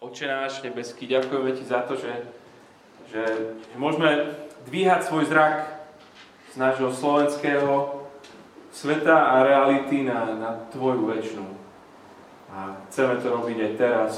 Oče 0.00 0.28
náš 0.28 0.60
nebeský, 0.60 1.08
ďakujeme 1.08 1.56
Ti 1.56 1.64
za 1.64 1.80
to, 1.88 1.96
že, 1.96 2.12
že, 3.08 3.24
že 3.56 3.76
môžeme 3.80 4.36
dvíhať 4.68 5.08
svoj 5.08 5.24
zrak 5.24 5.72
z 6.52 6.56
nášho 6.60 6.92
slovenského 6.92 8.04
sveta 8.76 9.16
a 9.16 9.34
reality 9.40 10.04
na, 10.04 10.36
na 10.36 10.50
Tvoju 10.68 11.08
väčšinu. 11.08 11.48
A 12.52 12.76
chceme 12.88 13.16
to 13.24 13.32
robiť 13.32 13.56
aj 13.56 13.72
teraz. 13.80 14.12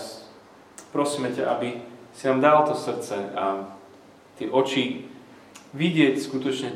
Prosíme 0.90 1.30
ťa, 1.30 1.46
aby 1.54 1.79
si 2.10 2.26
nám 2.26 2.42
dal 2.42 2.58
to 2.66 2.74
srdce 2.74 3.14
a 3.38 3.70
tie 4.34 4.50
oči 4.50 5.06
vidieť 5.79 6.18
skutočne, 6.18 6.74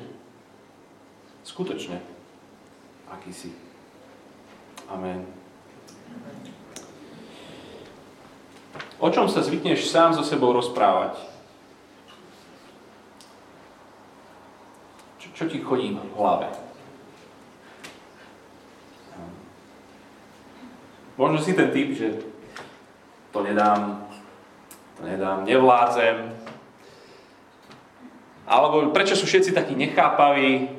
skutočne, 1.43 1.99
aký 3.11 3.35
si. 3.35 3.51
Amen. 4.87 5.27
O 9.03 9.11
čom 9.11 9.27
sa 9.27 9.43
zvykneš 9.43 9.91
sám 9.91 10.15
so 10.15 10.23
sebou 10.23 10.55
rozprávať? 10.55 11.19
Čo, 15.19 15.29
čo 15.35 15.45
ti 15.51 15.59
chodí 15.59 15.91
v 15.91 16.15
hlave? 16.15 16.47
Možno 21.19 21.43
si 21.43 21.59
ten 21.59 21.75
typ, 21.75 21.99
že 21.99 22.23
to 23.35 23.43
nedám, 23.43 24.07
to 24.95 25.03
nedám, 25.03 25.51
nevládzem. 25.51 26.39
Alebo 28.47 28.95
prečo 28.95 29.19
sú 29.19 29.27
všetci 29.27 29.51
takí 29.51 29.75
nechápaví? 29.75 30.79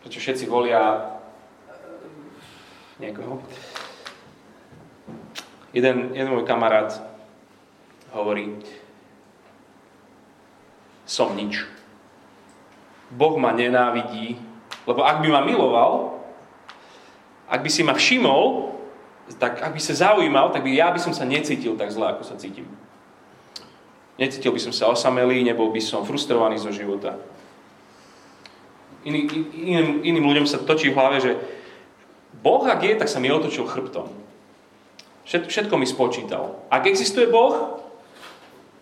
Prečo 0.00 0.18
všetci 0.24 0.48
volia 0.48 1.04
eh, 1.68 1.76
niekoho? 2.96 3.44
Jeden, 5.70 6.10
jeden 6.18 6.30
môj 6.34 6.42
kamarát 6.42 6.90
hovorí, 8.10 8.58
som 11.06 11.34
nič. 11.34 11.66
Boh 13.10 13.34
ma 13.38 13.54
nenávidí, 13.54 14.38
lebo 14.86 15.02
ak 15.02 15.22
by 15.22 15.28
ma 15.30 15.42
miloval, 15.42 16.22
ak 17.50 17.62
by 17.62 17.70
si 17.70 17.82
ma 17.82 17.94
všimol, 17.94 18.70
tak 19.38 19.62
ak 19.62 19.74
by 19.74 19.80
sa 19.82 20.10
zaujímal, 20.10 20.50
tak 20.50 20.62
by 20.66 20.70
ja 20.74 20.90
by 20.90 20.98
som 20.98 21.14
sa 21.14 21.26
necítil 21.26 21.78
tak 21.78 21.90
zle, 21.90 22.06
ako 22.06 22.22
sa 22.26 22.38
cítim. 22.38 22.66
Necítil 24.18 24.54
by 24.54 24.60
som 24.62 24.74
sa 24.74 24.90
osamelý, 24.90 25.42
nebol 25.42 25.70
by 25.70 25.82
som 25.82 26.06
frustrovaný 26.06 26.58
zo 26.58 26.74
života. 26.74 27.18
Iný, 29.06 29.26
iným, 29.54 30.02
iným 30.02 30.24
ľuďom 30.26 30.46
sa 30.46 30.60
točí 30.60 30.90
v 30.90 30.98
hlave, 30.98 31.18
že 31.22 31.32
Boh, 32.42 32.62
ak 32.62 32.82
je, 32.86 32.94
tak 32.94 33.10
sa 33.10 33.18
mi 33.18 33.32
otočil 33.32 33.66
chrbtom. 33.66 34.29
Všetko 35.30 35.78
mi 35.78 35.86
spočítal. 35.86 36.66
Ak 36.66 36.90
existuje 36.90 37.30
Boh, 37.30 37.78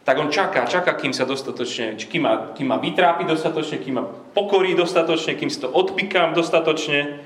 tak 0.09 0.17
on 0.17 0.33
čaká, 0.33 0.65
čaká, 0.65 0.97
kým 0.97 1.13
sa 1.13 1.29
dostatočne, 1.29 2.01
kým 2.01 2.25
ma, 2.25 2.57
kým 2.57 2.65
ma 2.65 2.81
vytrápi 2.81 3.29
dostatočne, 3.29 3.77
kým 3.85 4.01
ma 4.01 4.05
pokorí 4.09 4.73
dostatočne, 4.73 5.37
kým 5.37 5.53
si 5.53 5.61
to 5.61 5.69
odpikám 5.69 6.33
dostatočne, 6.33 7.21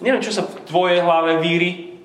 Neviem, 0.00 0.24
čo 0.24 0.32
sa 0.32 0.48
v 0.48 0.64
tvojej 0.64 0.98
hlave 1.04 1.44
víri. 1.44 2.00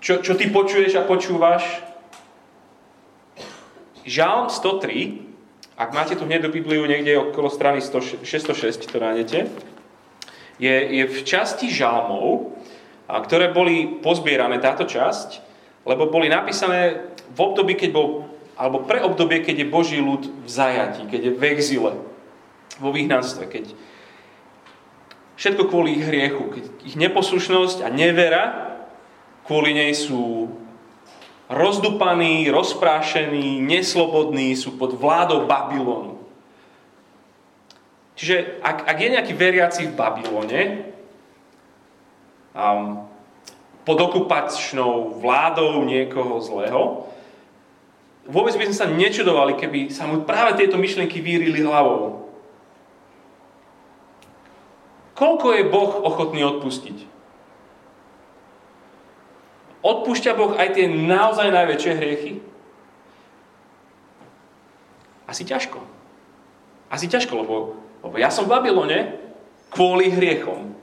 Čo, 0.00 0.24
čo 0.24 0.32
ty 0.32 0.48
počuješ 0.48 0.96
a 0.96 1.04
počúvaš. 1.04 1.84
Žalm 4.06 4.48
103, 4.48 5.76
ak 5.76 5.90
máte 5.92 6.14
tu 6.16 6.24
hneď 6.24 6.48
do 6.48 6.54
Bibliu 6.54 6.86
niekde 6.88 7.20
okolo 7.20 7.50
strany 7.52 7.82
100, 7.84 8.22
606, 8.24 8.86
to 8.86 8.96
nájdete, 9.02 9.50
je, 10.62 10.74
je 10.78 11.04
v 11.10 11.18
časti 11.26 11.68
žalmov, 11.68 12.54
ktoré 13.06 13.54
boli 13.54 14.02
pozbierané, 14.02 14.58
táto 14.58 14.82
časť, 14.82 15.42
lebo 15.86 16.10
boli 16.10 16.26
napísané 16.26 17.14
v 17.30 17.38
období, 17.38 17.78
keď 17.78 17.90
bol, 17.94 18.26
alebo 18.58 18.82
pre 18.82 18.98
obdobie, 19.02 19.46
keď 19.46 19.62
je 19.62 19.72
Boží 19.72 19.98
ľud 20.02 20.26
v 20.26 20.48
zajati, 20.48 21.06
keď 21.06 21.20
je 21.22 21.32
v 21.38 21.42
exile, 21.54 21.92
vo 22.82 22.90
vyhnanstve, 22.90 23.46
keď, 23.46 23.64
Všetko 25.36 25.68
kvôli 25.68 26.00
ich 26.00 26.04
hriechu. 26.08 26.48
Keď 26.48 26.64
ich 26.88 26.96
neposlušnosť 26.96 27.84
a 27.84 27.92
nevera 27.92 28.44
kvôli 29.44 29.76
nej 29.76 29.92
sú 29.92 30.50
rozdupaní, 31.46 32.50
rozprášení, 32.50 33.62
neslobodní, 33.62 34.56
sú 34.58 34.74
pod 34.74 34.96
vládou 34.98 35.46
Babylonu. 35.46 36.18
Čiže 38.16 38.58
ak, 38.64 38.88
ak 38.88 38.96
je 38.96 39.12
nejaký 39.12 39.32
veriaci 39.36 39.82
v 39.86 39.94
Babylone, 39.94 40.62
um, 42.56 43.04
pod 43.84 43.98
okupačnou 44.00 45.20
vládou 45.20 45.84
niekoho 45.84 46.40
zlého, 46.40 47.06
vôbec 48.26 48.56
by 48.58 48.66
sme 48.66 48.76
sa 48.76 48.90
nečudovali, 48.90 49.54
keby 49.54 49.92
sa 49.92 50.08
mu 50.08 50.26
práve 50.26 50.58
tieto 50.58 50.80
myšlienky 50.80 51.22
vírili 51.22 51.62
hlavou. 51.62 52.26
Koľko 55.16 55.46
je 55.56 55.70
Boh 55.70 55.92
ochotný 56.04 56.44
odpustiť? 56.44 56.98
Odpúšťa 59.80 60.32
Boh 60.34 60.52
aj 60.58 60.76
tie 60.76 60.90
naozaj 60.90 61.48
najväčšie 61.54 61.92
hriechy? 61.94 62.32
Asi 65.24 65.46
ťažko. 65.46 65.80
Asi 66.92 67.06
ťažko, 67.08 67.32
lebo, 67.32 67.54
lebo 68.04 68.14
ja 68.20 68.28
som 68.28 68.44
v 68.44 68.52
Babylone 68.60 69.16
kvôli 69.72 70.12
hriechom. 70.12 70.75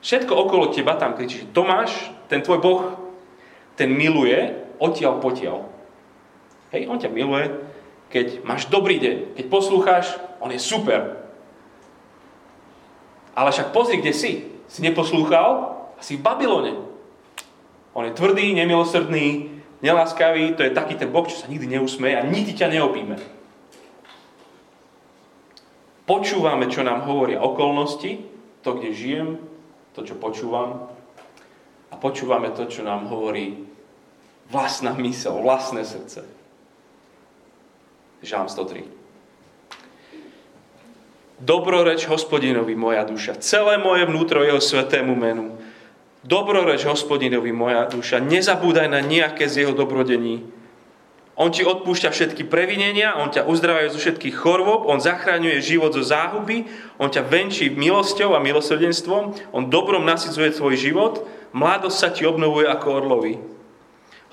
Všetko 0.00 0.32
okolo 0.32 0.72
teba 0.72 0.96
tam 0.96 1.12
kričí, 1.12 1.44
Tomáš, 1.52 1.92
ten 2.32 2.40
tvoj 2.40 2.58
Boh, 2.64 2.82
ten 3.76 3.92
miluje 3.92 4.56
odtiaľ 4.80 5.20
potiaľ. 5.20 5.68
Hej, 6.72 6.88
on 6.88 6.96
ťa 6.96 7.12
miluje, 7.12 7.52
keď 8.08 8.42
máš 8.42 8.66
dobrý 8.72 8.96
deň, 8.96 9.16
keď 9.36 9.44
poslúcháš, 9.52 10.16
on 10.40 10.48
je 10.50 10.60
super. 10.60 11.20
Ale 13.36 13.52
však 13.52 13.76
pozri, 13.76 14.00
kde 14.00 14.12
si. 14.16 14.32
Si 14.70 14.80
neposlúchal 14.80 15.76
a 15.98 16.00
si 16.00 16.16
v 16.16 16.24
Babylone. 16.24 16.78
On 17.92 18.06
je 18.06 18.14
tvrdý, 18.14 18.54
nemilosrdný, 18.54 19.50
neláskavý, 19.82 20.54
to 20.54 20.62
je 20.62 20.76
taký 20.76 20.94
ten 20.94 21.10
Boh, 21.10 21.26
čo 21.26 21.36
sa 21.36 21.50
nikdy 21.50 21.76
neusmeje 21.76 22.16
a 22.16 22.26
nikdy 22.26 22.54
ťa 22.54 22.72
neopíme. 22.72 23.18
Počúvame, 26.06 26.66
čo 26.70 26.86
nám 26.86 27.06
hovoria 27.06 27.42
okolnosti, 27.42 28.22
to, 28.62 28.70
kde 28.78 28.90
žijem, 28.94 29.28
to, 29.94 30.06
čo 30.06 30.14
počúvam, 30.18 30.90
a 31.90 31.94
počúvame 31.98 32.54
to, 32.54 32.70
čo 32.70 32.86
nám 32.86 33.10
hovorí 33.10 33.66
vlastná 34.50 34.94
mysel, 34.98 35.42
vlastné 35.42 35.82
srdce. 35.82 36.22
Žám 38.22 38.46
103. 38.46 39.00
Dobroreč 41.40 42.04
hospodinovi 42.04 42.76
moja 42.76 43.08
duša, 43.08 43.40
celé 43.40 43.80
moje 43.80 44.04
vnútro 44.04 44.44
jeho 44.44 44.60
svetému 44.60 45.16
menu. 45.16 45.56
Dobroreč 46.20 46.84
hospodinovi 46.84 47.48
moja 47.48 47.88
duša, 47.88 48.20
nezabúdaj 48.20 48.92
na 48.92 49.00
nejaké 49.00 49.48
z 49.48 49.64
jeho 49.64 49.72
dobrodení. 49.72 50.44
On 51.40 51.48
ti 51.48 51.64
odpúšťa 51.64 52.12
všetky 52.12 52.44
previnenia, 52.52 53.16
on 53.16 53.32
ťa 53.32 53.48
uzdravuje 53.48 53.88
zo 53.88 53.96
všetkých 53.96 54.36
chorôb, 54.36 54.84
on 54.84 55.00
zachraňuje 55.00 55.64
život 55.64 55.96
zo 55.96 56.04
záhuby, 56.04 56.68
on 57.00 57.08
ťa 57.08 57.24
venčí 57.24 57.72
milosťou 57.72 58.36
a 58.36 58.44
milosrdenstvom, 58.44 59.48
on 59.56 59.72
dobrom 59.72 60.04
nasycuje 60.04 60.52
tvoj 60.52 60.76
život, 60.76 61.24
mladosť 61.56 61.96
sa 61.96 62.08
ti 62.12 62.28
obnovuje 62.28 62.68
ako 62.68 62.86
orlovi. 62.92 63.34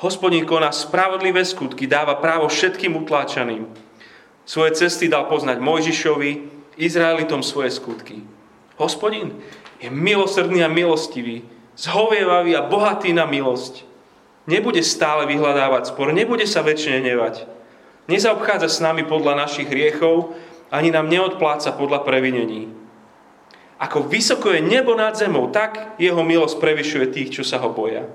Hospodin 0.04 0.44
koná 0.44 0.76
spravodlivé 0.76 1.48
skutky, 1.48 1.88
dáva 1.88 2.20
právo 2.20 2.52
všetkým 2.52 3.00
utláčaným. 3.00 3.72
Svoje 4.44 4.76
cesty 4.76 5.08
dal 5.08 5.32
poznať 5.32 5.64
Mojžišovi, 5.64 6.32
Izraelitom 6.76 7.40
svoje 7.40 7.72
skutky. 7.72 8.20
Hospodin 8.76 9.32
je 9.80 9.88
milosrdný 9.88 10.60
a 10.60 10.68
milostivý, 10.68 11.48
zhovievavý 11.80 12.52
a 12.60 12.68
bohatý 12.68 13.16
na 13.16 13.24
milosť. 13.24 13.88
Nebude 14.48 14.80
stále 14.80 15.28
vyhľadávať 15.28 15.92
spor, 15.92 16.16
nebude 16.16 16.48
sa 16.48 16.64
väčšine 16.64 17.04
nevať. 17.04 17.44
Nezaobchádza 18.08 18.72
s 18.72 18.80
nami 18.80 19.04
podľa 19.04 19.44
našich 19.44 19.68
hriechov, 19.68 20.32
ani 20.72 20.88
nám 20.88 21.12
neodpláca 21.12 21.76
podľa 21.76 22.08
previnení. 22.08 22.72
Ako 23.78 24.08
vysoko 24.08 24.56
je 24.56 24.64
nebo 24.64 24.96
nad 24.96 25.14
zemou, 25.14 25.52
tak 25.52 26.00
jeho 26.02 26.24
milosť 26.24 26.58
prevyšuje 26.58 27.06
tých, 27.12 27.30
čo 27.40 27.44
sa 27.44 27.60
ho 27.60 27.70
boja. 27.70 28.08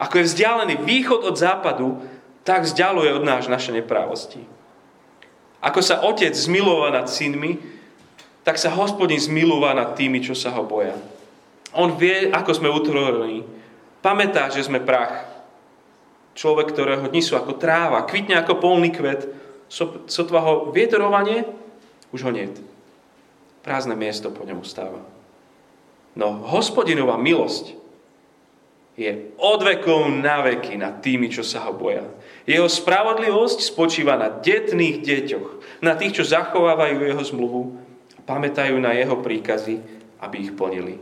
Ako 0.00 0.18
je 0.18 0.26
vzdialený 0.26 0.82
východ 0.82 1.22
od 1.22 1.36
západu, 1.38 2.02
tak 2.42 2.66
vzdialuje 2.66 3.14
od 3.14 3.22
náš 3.22 3.46
naše 3.46 3.70
neprávosti. 3.70 4.42
Ako 5.62 5.78
sa 5.78 6.02
otec 6.02 6.34
zmilova 6.34 6.90
nad 6.90 7.06
synmi, 7.06 7.62
tak 8.42 8.58
sa 8.58 8.74
hospodin 8.74 9.22
zmilúva 9.22 9.70
nad 9.78 9.94
tými, 9.94 10.18
čo 10.18 10.34
sa 10.34 10.50
ho 10.50 10.66
boja. 10.66 10.98
On 11.78 11.94
vie, 11.94 12.34
ako 12.34 12.50
sme 12.50 12.66
utvorení. 12.66 13.46
Pamätá, 14.02 14.50
že 14.50 14.66
sme 14.66 14.82
prach. 14.82 15.31
Človek, 16.32 16.72
ktorého 16.72 17.06
dni 17.12 17.20
sú 17.20 17.36
ako 17.36 17.60
tráva, 17.60 18.08
kvitne 18.08 18.40
ako 18.40 18.56
polný 18.56 18.88
kvet, 18.92 19.28
sotva 20.08 20.40
ho 20.44 20.52
vietorovanie, 20.72 21.44
už 22.12 22.28
ho 22.28 22.32
niet. 22.32 22.52
Prázdne 23.62 23.94
miesto 23.94 24.34
po 24.34 24.42
ňom 24.42 24.66
stáva. 24.66 25.00
No 26.18 26.44
hospodinová 26.44 27.14
milosť 27.16 27.78
je 28.98 29.32
od 29.40 29.60
vekov 29.64 30.12
na 30.12 30.44
veky 30.44 30.76
nad 30.76 31.00
tými, 31.00 31.32
čo 31.32 31.40
sa 31.40 31.64
ho 31.64 31.72
boja. 31.72 32.04
Jeho 32.44 32.68
spravodlivosť 32.68 33.64
spočíva 33.64 34.18
na 34.18 34.28
detných 34.28 35.00
deťoch, 35.00 35.80
na 35.80 35.96
tých, 35.96 36.20
čo 36.20 36.24
zachovávajú 36.26 37.00
jeho 37.00 37.22
zmluvu 37.22 37.62
a 38.18 38.20
pamätajú 38.26 38.76
na 38.76 38.92
jeho 38.92 39.16
príkazy, 39.22 39.80
aby 40.20 40.36
ich 40.42 40.52
plnili. 40.52 41.00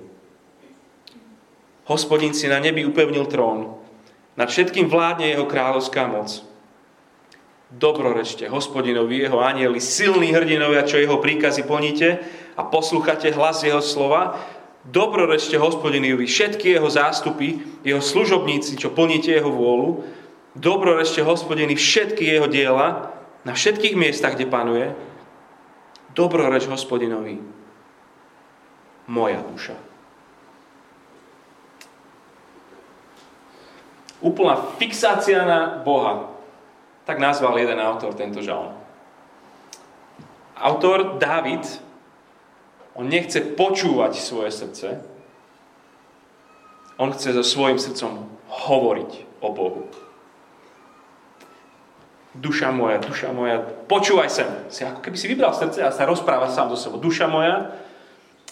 Hospodin 1.90 2.36
si 2.36 2.46
na 2.46 2.62
nebi 2.62 2.86
upevnil 2.86 3.26
trón, 3.26 3.79
nad 4.34 4.48
všetkým 4.50 4.86
vládne 4.86 5.30
jeho 5.30 5.46
kráľovská 5.46 6.06
moc. 6.06 6.42
Dobrorečte 7.70 8.50
hospodinovi, 8.50 9.22
jeho 9.22 9.38
anieli, 9.38 9.78
silní 9.78 10.34
hrdinovia, 10.34 10.82
čo 10.82 10.98
jeho 10.98 11.22
príkazy 11.22 11.62
plníte 11.62 12.18
a 12.58 12.66
poslúchate 12.66 13.30
hlas 13.30 13.62
jeho 13.62 13.78
slova, 13.78 14.38
Dobrorečte 14.80 15.60
hospodinovi 15.60 16.24
všetky 16.24 16.80
jeho 16.80 16.88
zástupy, 16.88 17.60
jeho 17.84 18.00
služobníci, 18.00 18.80
čo 18.80 18.88
plníte 18.88 19.28
jeho 19.28 19.52
vôľu. 19.52 20.08
Dobrorečte 20.56 21.20
hospodiny 21.20 21.76
všetky 21.76 22.24
jeho 22.24 22.48
diela 22.48 23.12
na 23.44 23.52
všetkých 23.52 23.92
miestach, 23.92 24.40
kde 24.40 24.48
panuje. 24.48 24.88
Dobroreč 26.16 26.64
hospodinovi 26.64 27.44
moja 29.04 29.44
duša. 29.44 29.89
Úplná 34.20 34.76
fixácia 34.76 35.44
na 35.48 35.80
Boha. 35.80 36.28
Tak 37.08 37.18
nazval 37.18 37.56
jeden 37.58 37.80
autor 37.80 38.12
tento 38.14 38.44
žalm. 38.44 38.76
Autor 40.60 41.16
David 41.16 41.64
on 42.92 43.08
nechce 43.08 43.40
počúvať 43.40 44.20
svoje 44.20 44.52
srdce. 44.52 44.88
On 47.00 47.08
chce 47.08 47.32
so 47.32 47.40
svojim 47.40 47.80
srdcom 47.80 48.28
hovoriť 48.68 49.40
o 49.40 49.48
Bohu. 49.56 49.88
Duša 52.36 52.70
moja, 52.70 53.00
duša 53.00 53.32
moja, 53.32 53.64
počúvaj 53.90 54.30
sem. 54.30 54.46
Si 54.70 54.84
ako 54.84 55.02
keby 55.02 55.16
si 55.18 55.26
vybral 55.26 55.56
srdce 55.56 55.82
a 55.82 55.90
sa 55.90 56.06
rozpráva 56.06 56.52
sám 56.52 56.70
do 56.70 56.78
sebou. 56.78 57.00
Duša 57.00 57.26
moja, 57.26 57.74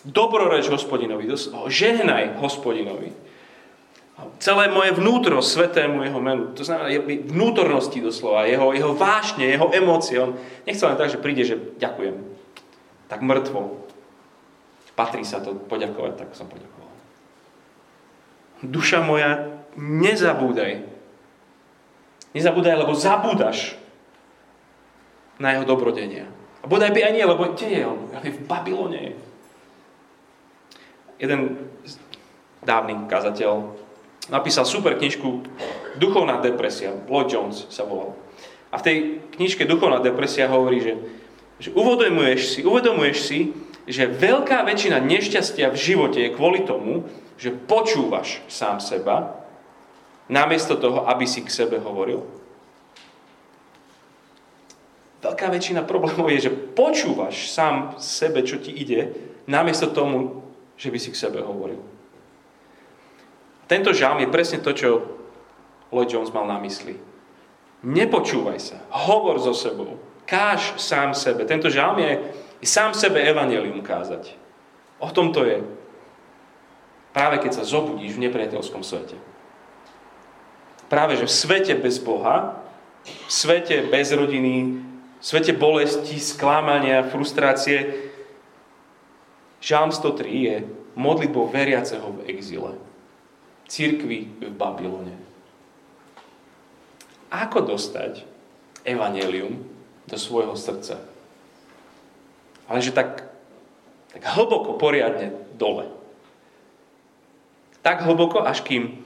dobroreč 0.03 0.67
hospodinovi, 0.67 1.31
žehnaj 1.69 2.41
hospodinovi. 2.43 3.13
Celé 4.43 4.67
moje 4.67 4.91
vnútro 4.99 5.39
svetému 5.39 6.03
jeho 6.03 6.19
menu, 6.19 6.51
to 6.51 6.67
znamená 6.67 6.91
vnútornosti 7.07 8.03
doslova, 8.03 8.51
jeho, 8.51 8.75
jeho 8.75 8.91
vášne, 8.91 9.47
jeho 9.47 9.71
emócie. 9.71 10.19
On 10.19 10.35
nechce 10.67 10.83
len 10.83 10.99
tak, 10.99 11.15
že 11.15 11.23
príde, 11.23 11.47
že 11.47 11.55
ďakujem. 11.79 12.19
Tak 13.07 13.23
mŕtvo 13.23 13.79
patrí 14.99 15.23
sa 15.23 15.39
to 15.39 15.55
poďakovať, 15.55 16.19
tak 16.19 16.29
som 16.35 16.51
poďakoval. 16.51 16.91
Duša 18.67 19.07
moja, 19.07 19.63
nezabúdaj. 19.79 20.83
Nezabúdaj, 22.35 22.75
lebo 22.75 22.99
zabúdaš 22.99 23.79
na 25.39 25.55
jeho 25.55 25.63
dobrodenia. 25.63 26.27
A 26.59 26.67
bodaj 26.67 26.91
by 26.91 27.07
aj 27.07 27.13
nie, 27.15 27.23
lebo 27.23 27.55
kde 27.55 27.69
je 27.71 27.83
on? 27.87 28.11
Je 28.27 28.35
v 28.35 28.43
Babylone. 28.51 29.15
Jeden 31.23 31.71
dávny 32.67 33.07
kazateľ 33.07 33.78
napísal 34.29 34.65
super 34.69 34.97
knižku 34.97 35.45
Duchovná 35.99 36.39
depresia. 36.39 36.95
Lloyd 37.11 37.33
Jones 37.33 37.67
sa 37.73 37.83
volal. 37.83 38.15
A 38.71 38.79
v 38.79 38.85
tej 38.85 38.97
knižke 39.35 39.65
Duchovná 39.65 39.99
depresia 39.99 40.47
hovorí, 40.47 40.85
že, 40.85 40.95
že 41.59 41.71
uvedomuješ 41.73 42.41
si, 42.55 42.61
uvedomuješ 42.63 43.19
si, 43.19 43.39
že 43.89 44.05
veľká 44.05 44.69
väčšina 44.69 45.01
nešťastia 45.01 45.73
v 45.73 45.81
živote 45.81 46.21
je 46.21 46.35
kvôli 46.37 46.69
tomu, 46.69 47.09
že 47.41 47.57
počúvaš 47.57 48.45
sám 48.47 48.85
seba, 48.85 49.41
namiesto 50.29 50.77
toho, 50.77 51.09
aby 51.09 51.25
si 51.25 51.41
k 51.41 51.49
sebe 51.49 51.81
hovoril. 51.81 52.21
Veľká 55.25 55.49
väčšina 55.51 55.83
problémov 55.89 56.29
je, 56.31 56.47
že 56.47 56.53
počúvaš 56.53 57.49
sám 57.51 57.97
sebe, 57.97 58.45
čo 58.45 58.61
ti 58.61 58.71
ide, 58.71 59.17
namiesto 59.49 59.89
tomu, 59.89 60.45
že 60.77 60.93
by 60.93 60.99
si 61.01 61.11
k 61.11 61.21
sebe 61.27 61.41
hovoril. 61.41 61.81
Tento 63.69 63.93
žalm 63.93 64.25
je 64.25 64.33
presne 64.33 64.59
to, 64.65 64.73
čo 64.73 65.05
Lloyd 65.93 66.09
Jones 66.09 66.33
mal 66.33 66.49
na 66.49 66.57
mysli. 66.65 66.97
Nepočúvaj 67.85 68.59
sa, 68.59 68.81
hovor 68.91 69.39
so 69.39 69.55
sebou, 69.55 70.01
káž 70.27 70.75
sám 70.81 71.15
sebe. 71.15 71.47
Tento 71.47 71.71
žalm 71.71 72.01
je 72.01 72.13
sám 72.65 72.97
sebe 72.97 73.23
evanelium 73.23 73.85
kázať. 73.85 74.35
O 74.99 75.13
tom 75.15 75.31
to 75.31 75.47
je. 75.47 75.63
Práve 77.15 77.39
keď 77.39 77.63
sa 77.63 77.69
zobudíš 77.69 78.19
v 78.19 78.25
nepriateľskom 78.27 78.83
svete. 78.83 79.15
Práve, 80.89 81.21
že 81.21 81.29
v 81.29 81.37
svete 81.37 81.75
bez 81.77 82.01
Boha, 82.01 82.59
v 83.05 83.31
svete 83.31 83.87
bez 83.93 84.11
rodiny, 84.11 84.81
v 85.21 85.25
svete 85.25 85.53
bolesti, 85.53 86.17
sklamania, 86.17 87.05
frustrácie, 87.05 88.09
Žám 89.61 89.93
103 89.93 90.47
je 90.47 90.57
modlitbou 90.95 91.51
veriaceho 91.51 92.15
v 92.15 92.31
exile. 92.31 92.79
Církvi 93.69 94.41
v 94.41 94.53
Babylone. 94.57 95.15
Ako 97.29 97.69
dostať 97.69 98.25
evanelium 98.89 99.61
do 100.09 100.17
svojho 100.17 100.57
srdca? 100.57 100.97
ale 102.69 102.85
že 102.85 102.93
tak, 102.93 103.25
tak 104.13 104.23
hlboko, 104.37 104.77
poriadne 104.77 105.33
dole. 105.57 105.89
Tak 107.81 108.05
hlboko, 108.05 108.45
až 108.45 108.61
kým, 108.61 109.01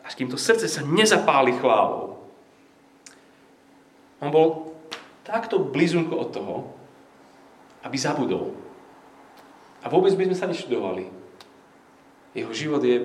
až 0.00 0.16
kým 0.16 0.32
to 0.32 0.40
srdce 0.40 0.64
sa 0.64 0.80
nezapáli 0.80 1.52
chválou. 1.60 2.16
On 4.24 4.32
bol 4.32 4.72
takto 5.28 5.60
blízunko 5.60 6.16
od 6.16 6.28
toho, 6.32 6.56
aby 7.84 7.96
zabudol. 8.00 8.56
A 9.84 9.92
vôbec 9.92 10.16
by 10.16 10.32
sme 10.32 10.36
sa 10.40 10.48
neštudovali. 10.48 11.12
Jeho 12.32 12.52
život 12.56 12.80
je... 12.80 13.04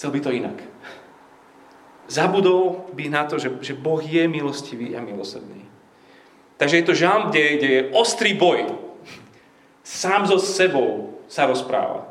Chcel 0.00 0.16
by 0.16 0.20
to 0.24 0.32
inak. 0.32 0.56
Zabudol 2.08 2.88
by 2.96 3.12
na 3.12 3.28
to, 3.28 3.36
že, 3.36 3.52
že 3.60 3.76
Boh 3.76 4.00
je 4.00 4.24
milostivý 4.32 4.96
a 4.96 5.04
milosrdný. 5.04 5.68
Takže 6.56 6.80
je 6.80 6.86
to 6.88 6.96
žám, 6.96 7.28
kde, 7.28 7.60
kde 7.60 7.68
je 7.68 7.82
ostrý 7.92 8.32
boj. 8.32 8.64
Sám 9.84 10.24
so 10.24 10.40
sebou 10.40 11.20
sa 11.28 11.44
rozpráva. 11.44 12.08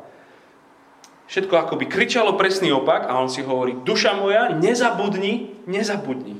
Všetko 1.26 1.50
akoby 1.58 1.90
kričalo 1.90 2.38
presný 2.38 2.70
opak 2.70 3.10
a 3.10 3.18
on 3.18 3.26
si 3.26 3.42
hovorí, 3.42 3.82
duša 3.82 4.14
moja, 4.14 4.54
nezabudni, 4.54 5.58
nezabudni. 5.66 6.38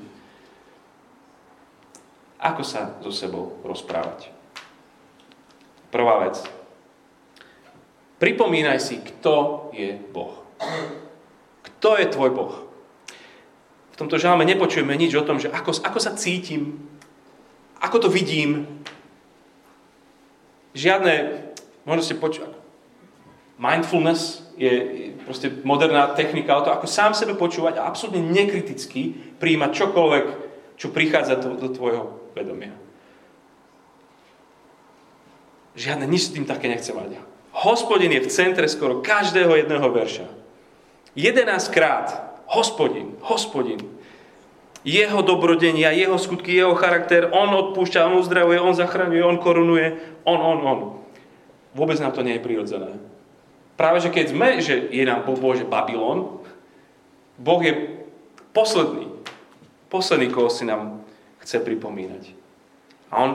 Ako 2.39 2.63
sa 2.63 2.95
so 3.03 3.11
sebou 3.11 3.59
rozprávať? 3.67 4.31
Prvá 5.91 6.31
vec. 6.31 6.47
Pripomínaj 8.23 8.79
si, 8.79 9.03
kto 9.03 9.67
je 9.75 9.99
Boh. 10.15 10.47
Kto 11.62 11.97
je 12.00 12.07
tvoj 12.09 12.31
Boh? 12.33 12.55
V 13.93 13.97
tomto 13.97 14.17
žalme 14.17 14.49
nepočujeme 14.49 14.97
nič 14.97 15.12
o 15.17 15.26
tom, 15.26 15.37
že 15.37 15.52
ako, 15.52 15.76
ako 15.85 15.99
sa 16.00 16.17
cítim, 16.17 16.81
ako 17.81 18.07
to 18.07 18.09
vidím? 18.12 18.69
Žiadne, 20.73 21.45
možno 21.85 22.02
ste 22.05 22.17
počuť, 22.17 22.52
mindfulness 23.61 24.45
je 24.61 24.73
proste 25.25 25.52
moderná 25.64 26.12
technika 26.12 26.57
o 26.57 26.64
to, 26.64 26.71
ako 26.73 26.88
sám 26.88 27.12
sebe 27.17 27.37
počúvať 27.37 27.81
a 27.81 27.88
absolútne 27.88 28.25
nekriticky 28.25 29.17
príjmať 29.40 29.71
čokoľvek, 29.73 30.26
čo 30.81 30.93
prichádza 30.93 31.40
do, 31.40 31.57
do 31.57 31.69
tvojho 31.73 32.33
vedomia. 32.37 32.73
Žiadne, 35.76 36.05
nič 36.09 36.29
s 36.29 36.35
tým 36.37 36.45
také 36.45 36.69
nechce 36.69 36.93
mať. 36.93 37.21
Hospodin 37.57 38.12
je 38.12 38.25
v 38.25 38.33
centre 38.33 38.67
skoro 38.69 39.00
každého 39.00 39.57
jedného 39.61 39.88
verša. 39.93 40.40
11 41.17 41.69
krát. 41.69 42.31
Hospodin, 42.50 43.14
hospodin 43.23 43.79
jeho 44.85 45.21
dobrodenia, 45.23 45.93
jeho 45.93 46.17
skutky, 46.17 46.57
jeho 46.57 46.73
charakter, 46.73 47.29
on 47.33 47.52
odpúšťa, 47.52 48.09
on 48.09 48.17
uzdravuje, 48.17 48.57
on 48.61 48.73
zachraňuje, 48.73 49.23
on 49.25 49.38
korunuje, 49.38 50.00
on, 50.25 50.40
on, 50.40 50.59
on. 50.64 50.79
Vôbec 51.76 52.00
nám 52.00 52.17
to 52.17 52.25
nie 52.25 52.40
je 52.40 52.45
prirodzené. 52.45 52.97
Práve, 53.76 54.00
že 54.00 54.12
keď 54.12 54.26
sme, 54.33 54.49
že 54.61 54.88
je 54.88 55.05
nám 55.05 55.25
Bože 55.25 55.69
Babylon, 55.69 56.40
Boh 57.40 57.61
je 57.61 58.05
posledný. 58.52 59.09
Posledný, 59.88 60.33
koho 60.33 60.52
si 60.52 60.64
nám 60.64 61.05
chce 61.40 61.61
pripomínať. 61.61 62.37
A 63.12 63.14
on 63.25 63.31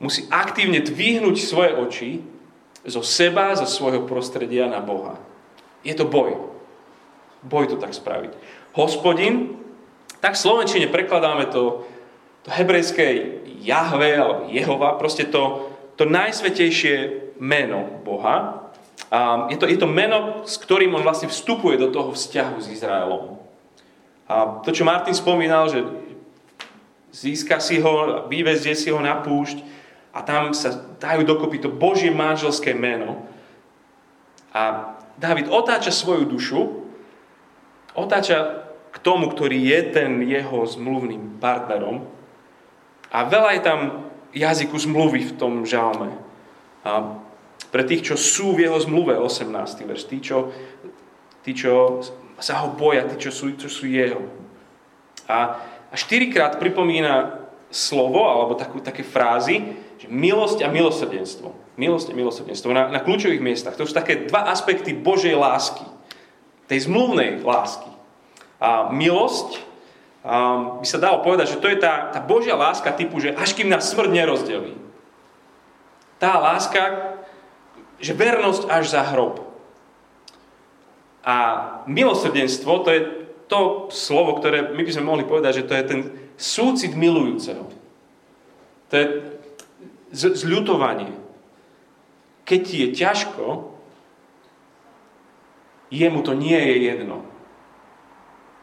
musí 0.00 0.28
aktívne 0.28 0.80
dvihnúť 0.80 1.36
svoje 1.40 1.70
oči 1.76 2.10
zo 2.84 3.00
seba, 3.00 3.56
zo 3.56 3.64
svojho 3.64 4.04
prostredia 4.04 4.68
na 4.68 4.80
Boha. 4.80 5.16
Je 5.80 5.92
to 5.96 6.04
boj. 6.08 6.55
Boj 7.42 7.68
to 7.72 7.76
tak 7.76 7.92
spraviť. 7.92 8.32
Hospodin 8.76 9.56
tak 10.20 10.34
v 10.34 10.42
Slovenčine 10.42 10.88
prekladáme 10.88 11.52
to, 11.52 11.84
to 12.42 12.48
hebrejské 12.50 13.36
Jahve 13.60 14.16
alebo 14.16 14.48
Jehova, 14.48 14.96
proste 14.96 15.28
to, 15.28 15.70
to 16.00 16.08
najsvetejšie 16.08 17.28
meno 17.38 18.00
Boha, 18.02 18.66
A 19.10 19.46
je 19.52 19.56
to, 19.56 19.70
je 19.70 19.78
to 19.78 19.86
meno, 19.86 20.42
s 20.42 20.58
ktorým 20.58 20.90
on 20.96 21.06
vlastne 21.06 21.30
vstupuje 21.30 21.78
do 21.78 21.94
toho 21.94 22.10
vzťahu 22.10 22.56
s 22.58 22.66
Izraelom. 22.74 23.38
A 24.26 24.58
to, 24.66 24.74
čo 24.74 24.82
Martin 24.82 25.14
spomínal, 25.14 25.70
že 25.70 25.86
získa 27.14 27.62
si 27.62 27.78
ho, 27.78 28.26
vyvezie 28.26 28.74
si 28.74 28.90
ho 28.90 28.98
na 28.98 29.22
púšť 29.22 29.62
a 30.10 30.26
tam 30.26 30.50
sa 30.50 30.74
dajú 30.98 31.22
dokopy 31.22 31.62
to 31.62 31.70
Božie 31.70 32.10
manželské 32.10 32.74
meno. 32.74 33.22
A 34.50 34.96
David 35.14 35.46
otáča 35.54 35.94
svoju 35.94 36.26
dušu, 36.26 36.85
otáča 37.96 38.68
k 38.92 38.96
tomu, 39.00 39.32
ktorý 39.32 39.56
je 39.56 39.80
ten 39.92 40.20
jeho 40.24 40.64
zmluvným 40.64 41.40
partnerom. 41.40 42.04
A 43.12 43.24
veľa 43.24 43.50
je 43.56 43.62
tam 43.64 43.80
jazyku 44.36 44.76
zmluvy 44.76 45.32
v 45.32 45.36
tom 45.36 45.64
žalme. 45.64 46.12
A 46.84 47.18
pre 47.72 47.82
tých, 47.82 48.12
čo 48.12 48.16
sú 48.16 48.54
v 48.54 48.68
jeho 48.68 48.78
zmluve, 48.78 49.16
18. 49.16 49.52
verš, 49.88 50.06
tí, 50.06 50.20
čo, 50.20 50.52
tí, 51.42 51.56
čo 51.56 52.04
sa 52.38 52.64
ho 52.64 52.76
boja, 52.76 53.08
tí, 53.08 53.16
čo 53.16 53.32
sú, 53.32 53.56
čo 53.56 53.66
sú 53.66 53.88
jeho. 53.88 54.22
A, 55.26 55.60
a 55.90 55.94
štyrikrát 55.96 56.60
pripomína 56.60 57.42
slovo, 57.72 58.28
alebo 58.28 58.54
takú, 58.54 58.78
také 58.78 59.02
frázy, 59.02 59.76
že 59.98 60.06
milosť 60.06 60.62
a 60.62 60.68
milosrdenstvo. 60.70 61.52
Milosť 61.76 62.12
a 62.12 62.14
milosrdenstvo 62.14 62.70
na, 62.72 62.88
na 62.92 63.00
kľúčových 63.02 63.42
miestach. 63.42 63.74
To 63.76 63.88
sú 63.88 63.96
také 63.96 64.28
dva 64.28 64.52
aspekty 64.52 64.94
Božej 64.94 65.34
lásky. 65.34 65.95
Tej 66.66 66.90
zmluvnej 66.90 67.42
lásky. 67.42 67.90
A 68.58 68.90
milosť, 68.90 69.62
um, 70.26 70.82
by 70.82 70.86
sa 70.86 70.98
dalo 70.98 71.22
povedať, 71.22 71.56
že 71.56 71.60
to 71.62 71.70
je 71.70 71.78
tá, 71.78 72.10
tá 72.10 72.18
Božia 72.18 72.58
láska 72.58 72.90
typu, 72.94 73.22
že 73.22 73.34
až 73.34 73.54
kým 73.54 73.70
nás 73.70 73.86
smrť 73.86 74.10
nerozdelí. 74.10 74.74
Tá 76.16 76.40
láska, 76.40 77.14
že 78.00 78.16
vernosť 78.16 78.66
až 78.66 78.84
za 78.90 79.02
hrob. 79.12 79.44
A 81.26 81.36
milosrdenstvo, 81.90 82.86
to 82.86 82.90
je 82.94 83.00
to 83.46 83.90
slovo, 83.94 84.38
ktoré 84.38 84.74
my 84.74 84.82
by 84.82 84.90
sme 84.90 85.06
mohli 85.06 85.24
povedať, 85.26 85.62
že 85.62 85.66
to 85.66 85.74
je 85.74 85.84
ten 85.86 86.00
súcit 86.34 86.94
milujúceho. 86.94 87.66
To 88.90 88.94
je 88.94 89.06
zľutovanie. 90.14 91.10
Keď 92.46 92.60
ti 92.62 92.76
je 92.86 92.88
ťažko, 92.94 93.75
jemu 95.90 96.22
to 96.22 96.34
nie 96.34 96.58
je 96.58 96.76
jedno. 96.92 97.24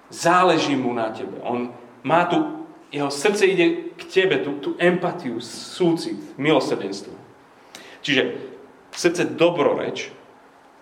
Záleží 0.09 0.75
mu 0.75 0.93
na 0.93 1.09
tebe. 1.09 1.39
On 1.41 1.73
má 2.03 2.25
tu, 2.29 2.67
jeho 2.93 3.09
srdce 3.09 3.47
ide 3.49 3.95
k 3.97 4.03
tebe, 4.05 4.43
tú, 4.45 4.59
tú 4.61 4.69
empatiu, 4.77 5.41
súcit, 5.41 6.37
milosrdenstvo. 6.37 7.15
Čiže 8.03 8.37
srdce 8.93 9.25
dobroreč, 9.25 10.11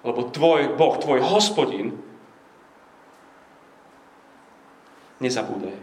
lebo 0.04 0.28
tvoj 0.28 0.76
Boh, 0.76 0.98
tvoj 0.98 1.22
hospodin, 1.22 1.96
nezabúdaj. 5.22 5.78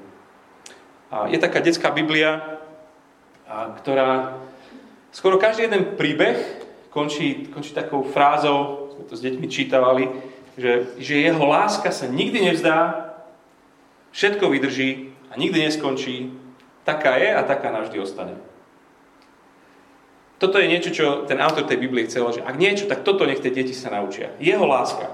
A 1.08 1.30
je 1.30 1.38
taká 1.40 1.62
detská 1.62 1.88
Biblia, 1.94 2.60
ktorá 3.48 4.36
skoro 5.14 5.40
každý 5.40 5.70
jeden 5.70 5.96
príbeh 5.96 6.36
končí, 6.92 7.48
končí 7.48 7.72
takou 7.72 8.04
frázou, 8.04 8.92
sme 8.92 9.04
to 9.08 9.14
s 9.16 9.24
deťmi 9.24 9.46
čítavali, 9.48 10.04
že, 10.58 10.98
že 10.98 11.22
jeho 11.22 11.46
láska 11.46 11.94
sa 11.94 12.10
nikdy 12.10 12.50
nevzdá, 12.50 13.14
všetko 14.10 14.50
vydrží 14.50 15.14
a 15.30 15.38
nikdy 15.38 15.70
neskončí, 15.70 16.34
taká 16.82 17.14
je 17.16 17.30
a 17.30 17.46
taká 17.46 17.70
navždy 17.70 17.96
ostane. 18.02 18.34
Toto 20.38 20.58
je 20.58 20.70
niečo, 20.70 20.90
čo 20.94 21.06
ten 21.26 21.38
autor 21.42 21.66
tej 21.66 21.82
Biblie 21.82 22.06
chcel, 22.06 22.30
že 22.30 22.46
ak 22.46 22.58
niečo, 22.58 22.86
tak 22.86 23.02
toto 23.02 23.26
nech 23.26 23.42
tie 23.42 23.50
deti 23.50 23.74
sa 23.74 23.90
naučia. 23.90 24.34
Jeho 24.38 24.66
láska 24.66 25.10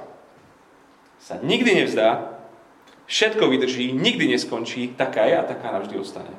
sa 1.16 1.40
nikdy 1.40 1.84
nevzdá, 1.84 2.36
všetko 3.08 3.48
vydrží, 3.48 3.92
nikdy 3.92 4.28
neskončí, 4.36 4.92
taká 4.96 5.24
je 5.24 5.36
a 5.40 5.44
taká 5.48 5.72
navždy 5.72 5.96
ostane. 5.96 6.32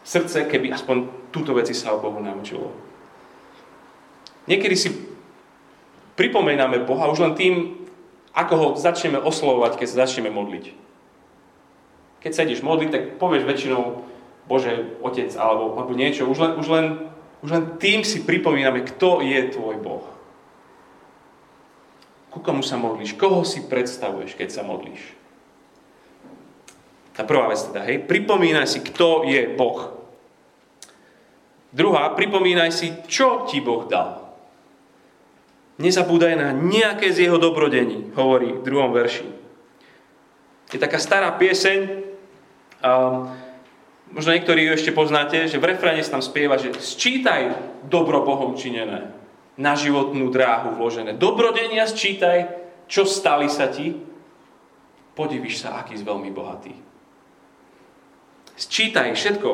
Srdce, 0.00 0.48
keby 0.48 0.72
aspoň 0.72 1.28
túto 1.28 1.52
veci 1.52 1.76
sa 1.76 1.92
o 1.92 2.00
Bohu 2.00 2.16
naučilo. 2.20 2.72
Niekedy 4.48 4.76
si 4.76 5.09
pripomíname 6.20 6.84
Boha 6.84 7.08
už 7.08 7.24
len 7.24 7.32
tým, 7.32 7.54
ako 8.36 8.54
ho 8.60 8.68
začneme 8.76 9.16
oslovovať, 9.16 9.80
keď 9.80 9.86
sa 9.88 10.00
začneme 10.04 10.28
modliť. 10.28 10.76
Keď 12.20 12.32
sa 12.36 12.44
ideš 12.44 12.60
modliť, 12.60 12.90
tak 12.92 13.02
povieš 13.16 13.48
väčšinou 13.48 14.04
Bože, 14.44 15.00
Otec 15.00 15.32
alebo, 15.40 15.72
alebo 15.80 15.96
niečo. 15.96 16.28
Už 16.28 16.36
len, 16.36 16.52
už 16.60 16.68
len 16.68 16.86
už 17.40 17.50
len 17.50 17.64
tým 17.80 18.04
si 18.04 18.20
pripomíname, 18.20 18.84
kto 18.84 19.24
je 19.24 19.40
tvoj 19.48 19.80
Boh. 19.80 20.04
Ku 22.30 22.38
komu 22.44 22.60
sa 22.60 22.76
modlíš? 22.76 23.16
Koho 23.16 23.42
si 23.42 23.64
predstavuješ, 23.64 24.36
keď 24.36 24.48
sa 24.52 24.62
modlíš? 24.62 25.16
Tá 27.16 27.26
prvá 27.26 27.50
vec 27.50 27.58
teda, 27.64 27.82
hej, 27.88 28.06
pripomínaj 28.06 28.68
si, 28.70 28.78
kto 28.84 29.26
je 29.26 29.50
Boh. 29.56 29.98
Druhá, 31.72 32.12
pripomínaj 32.14 32.70
si, 32.70 32.92
čo 33.08 33.48
ti 33.48 33.58
Boh 33.64 33.88
dal. 33.88 34.19
Nezabúdaj 35.80 36.36
na 36.36 36.52
nejaké 36.52 37.08
z 37.08 37.24
jeho 37.24 37.40
dobrodení, 37.40 38.12
hovorí 38.12 38.52
v 38.52 38.64
druhom 38.64 38.92
verši. 38.92 39.24
Je 40.70 40.78
taká 40.78 41.00
stará 41.00 41.32
pieseň, 41.40 42.04
um, 42.84 43.32
možno 44.12 44.36
niektorí 44.36 44.68
ju 44.68 44.76
ešte 44.76 44.92
poznáte, 44.92 45.48
že 45.48 45.56
v 45.56 45.72
refrane 45.72 46.04
sa 46.04 46.20
tam 46.20 46.22
spieva, 46.22 46.60
že 46.60 46.76
sčítaj 46.76 47.56
dobro 47.88 48.20
Bohom 48.22 48.54
činené, 48.60 49.16
na 49.56 49.72
životnú 49.72 50.28
dráhu 50.28 50.76
vložené. 50.76 51.16
Dobrodenia 51.16 51.88
sčítaj, 51.88 52.48
čo 52.84 53.08
stali 53.08 53.48
sa 53.48 53.72
ti, 53.72 53.96
podivíš 55.16 55.64
sa, 55.64 55.80
aký 55.80 55.96
si 55.96 56.04
veľmi 56.04 56.28
bohatý. 56.32 56.72
Sčítaj 58.56 59.16
všetko. 59.16 59.50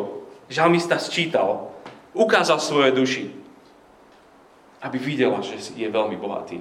Žalmista 0.46 0.98
sčítal, 1.02 1.74
ukázal 2.14 2.62
svoje 2.62 2.94
duši, 2.94 3.24
aby 4.82 4.98
videla, 5.00 5.40
že 5.40 5.56
je 5.72 5.88
veľmi 5.88 6.16
bohatý. 6.20 6.60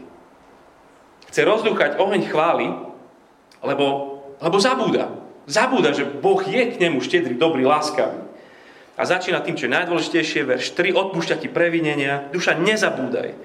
Chce 1.29 1.41
rozdúchať 1.43 1.99
oheň 1.99 2.31
chvály, 2.31 2.67
lebo, 3.59 3.85
lebo 4.39 4.57
zabúda. 4.61 5.11
Zabúda, 5.45 5.93
že 5.93 6.07
Boh 6.07 6.41
je 6.41 6.73
k 6.73 6.79
nemu 6.79 7.03
štedrý, 7.03 7.37
dobrý, 7.37 7.67
láskavý. 7.67 8.23
A 8.95 9.03
začína 9.03 9.43
tým, 9.43 9.59
čo 9.59 9.67
je 9.67 9.75
najdôležitejšie, 9.75 10.47
verš 10.47 10.71
3, 10.73 10.95
odpúšťa 10.95 11.35
ti 11.43 11.51
previnenia. 11.51 12.31
Duša, 12.31 12.55
nezabúdaj. 12.55 13.35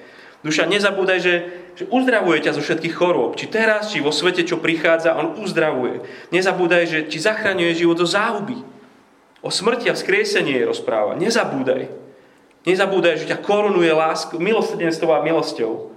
Duša, 0.41 0.65
nezabúdaj, 0.71 1.19
že, 1.21 1.35
že 1.77 1.85
uzdravuje 1.91 2.41
ťa 2.41 2.57
zo 2.57 2.63
všetkých 2.65 2.95
chorôb. 2.97 3.37
Či 3.37 3.51
teraz, 3.53 3.93
či 3.93 4.01
vo 4.01 4.15
svete, 4.15 4.47
čo 4.47 4.63
prichádza, 4.63 5.19
On 5.19 5.37
uzdravuje. 5.37 6.01
Nezabúdaj, 6.33 6.85
že 6.89 6.99
ti 7.11 7.21
zachraňuje 7.21 7.77
život 7.77 8.01
zo 8.01 8.09
záhuby. 8.09 8.63
O 9.45 9.53
smrti 9.53 9.93
a 9.93 9.97
vzkriesenie 9.99 10.57
je 10.57 10.71
rozpráva. 10.71 11.19
Nezabúdaj. 11.19 12.00
Nezabúdaj, 12.69 13.25
že 13.25 13.29
ťa 13.31 13.41
korunuje 13.41 13.89
lásku, 13.89 14.37
milosrdenstvo 14.37 15.09
a 15.17 15.25
milosťou. 15.25 15.93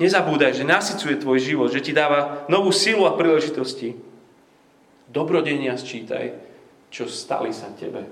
Nezabúdaj, 0.00 0.60
že 0.60 0.64
nasycuje 0.64 1.20
tvoj 1.20 1.38
život, 1.40 1.68
že 1.72 1.84
ti 1.84 1.92
dáva 1.92 2.44
novú 2.48 2.72
silu 2.72 3.04
a 3.08 3.16
príležitosti 3.16 3.96
dobrodenia 5.10 5.74
sčítaj, 5.74 6.38
čo 6.88 7.10
stali 7.10 7.50
sa 7.50 7.68
tebe. 7.74 8.06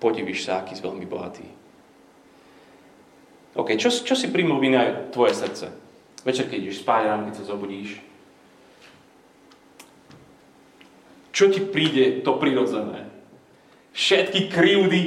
Podivíš 0.00 0.48
sa, 0.48 0.60
aký 0.60 0.74
si 0.76 0.82
veľmi 0.82 1.06
bohatý. 1.06 1.46
OK, 3.54 3.78
čo, 3.78 3.92
čo 3.92 4.18
si 4.18 4.34
primluvíme 4.34 5.14
tvoje 5.14 5.38
srdce? 5.38 5.70
Večer, 6.26 6.50
keď 6.50 6.58
ideš 6.58 6.82
spať, 6.82 7.02
ráno, 7.06 7.30
keď 7.30 7.34
sa 7.38 7.54
zobudíš. 7.54 8.02
Čo 11.30 11.52
ti 11.52 11.62
príde 11.62 12.24
to 12.26 12.34
prirodzené? 12.40 13.06
Všetky 13.94 14.50
krivdy, 14.50 15.02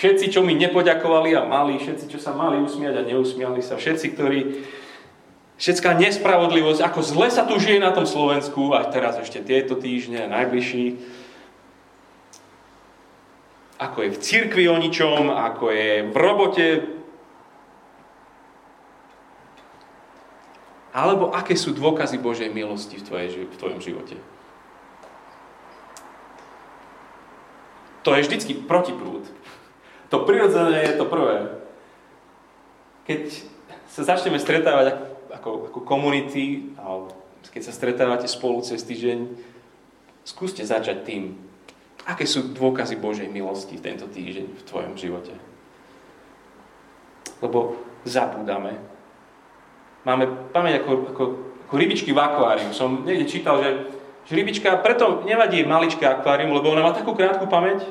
všetci, 0.00 0.32
čo 0.32 0.40
mi 0.40 0.56
nepoďakovali 0.56 1.36
a 1.36 1.44
mali, 1.44 1.76
všetci, 1.76 2.08
čo 2.08 2.16
sa 2.16 2.32
mali 2.32 2.56
usmiať 2.64 3.04
a 3.04 3.06
neusmiali 3.06 3.60
sa, 3.60 3.76
všetci, 3.76 4.06
ktorí 4.16 4.40
Všetká 5.60 5.92
nespravodlivosť, 5.92 6.80
ako 6.80 7.00
zle 7.04 7.28
sa 7.28 7.44
tu 7.44 7.60
žije 7.60 7.84
na 7.84 7.92
tom 7.92 8.08
Slovensku, 8.08 8.72
aj 8.72 8.96
teraz 8.96 9.20
ešte 9.20 9.44
tieto 9.44 9.76
týždne, 9.76 10.24
najbližší. 10.24 10.96
Ako 13.76 14.08
je 14.08 14.10
v 14.16 14.22
cirkvi 14.24 14.64
o 14.72 14.80
ničom, 14.80 15.28
ako 15.28 15.68
je 15.68 16.08
v 16.08 16.16
robote. 16.16 16.68
Alebo 20.96 21.28
aké 21.36 21.52
sú 21.60 21.76
dôkazy 21.76 22.16
Božej 22.16 22.48
milosti 22.48 22.96
v, 22.96 23.04
tvojej, 23.04 23.28
v 23.44 23.56
tvojom 23.60 23.84
živote. 23.84 24.16
To 28.08 28.16
je 28.16 28.24
vždycky 28.24 28.56
protiprúd. 28.64 29.28
To 30.10 30.26
prirodzené 30.26 30.90
je 30.90 30.94
to 30.98 31.06
prvé. 31.06 31.54
Keď 33.06 33.20
sa 33.90 34.02
začneme 34.02 34.42
stretávať 34.42 34.98
ako, 35.30 35.70
ako 35.70 35.78
komunity, 35.86 36.74
keď 37.50 37.62
sa 37.62 37.72
stretávate 37.74 38.26
spolu 38.26 38.62
cez 38.62 38.82
týždeň, 38.82 39.30
skúste 40.26 40.66
začať 40.66 41.06
tým, 41.06 41.22
aké 42.06 42.26
sú 42.26 42.50
dôkazy 42.50 42.98
Božej 42.98 43.30
milosti 43.30 43.78
v 43.78 43.84
tento 43.86 44.10
týždeň 44.10 44.46
v 44.50 44.66
tvojom 44.66 44.94
živote. 44.98 45.34
Lebo 47.40 47.78
zabúdame. 48.02 48.82
Máme 50.02 50.50
pamäť 50.50 50.82
ako, 50.82 50.92
ako, 51.14 51.24
ako 51.68 51.74
rybičky 51.76 52.10
v 52.10 52.20
akváriu. 52.20 52.72
Som 52.74 53.06
niekde 53.06 53.30
čítal, 53.30 53.62
že, 53.62 53.70
že 54.26 54.32
rybička, 54.32 54.80
preto 54.80 55.22
nevadí 55.22 55.62
maličké 55.62 56.02
akvárium, 56.02 56.56
lebo 56.56 56.72
ona 56.72 56.82
má 56.82 56.92
takú 56.96 57.12
krátku 57.12 57.46
pamäť, 57.46 57.84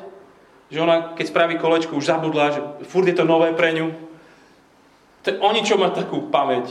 že 0.69 0.77
ona, 0.77 1.17
keď 1.17 1.25
spraví 1.27 1.57
kolečko, 1.57 1.97
už 1.97 2.05
zabudla, 2.05 2.53
že 2.53 2.61
furt 2.85 3.09
je 3.09 3.17
to 3.17 3.25
nové 3.25 3.53
pre 3.57 3.73
ňu. 3.73 3.89
To 5.25 5.29
o 5.41 5.49
ničom 5.51 5.81
má 5.81 5.89
takú 5.89 6.29
pamäť. 6.29 6.69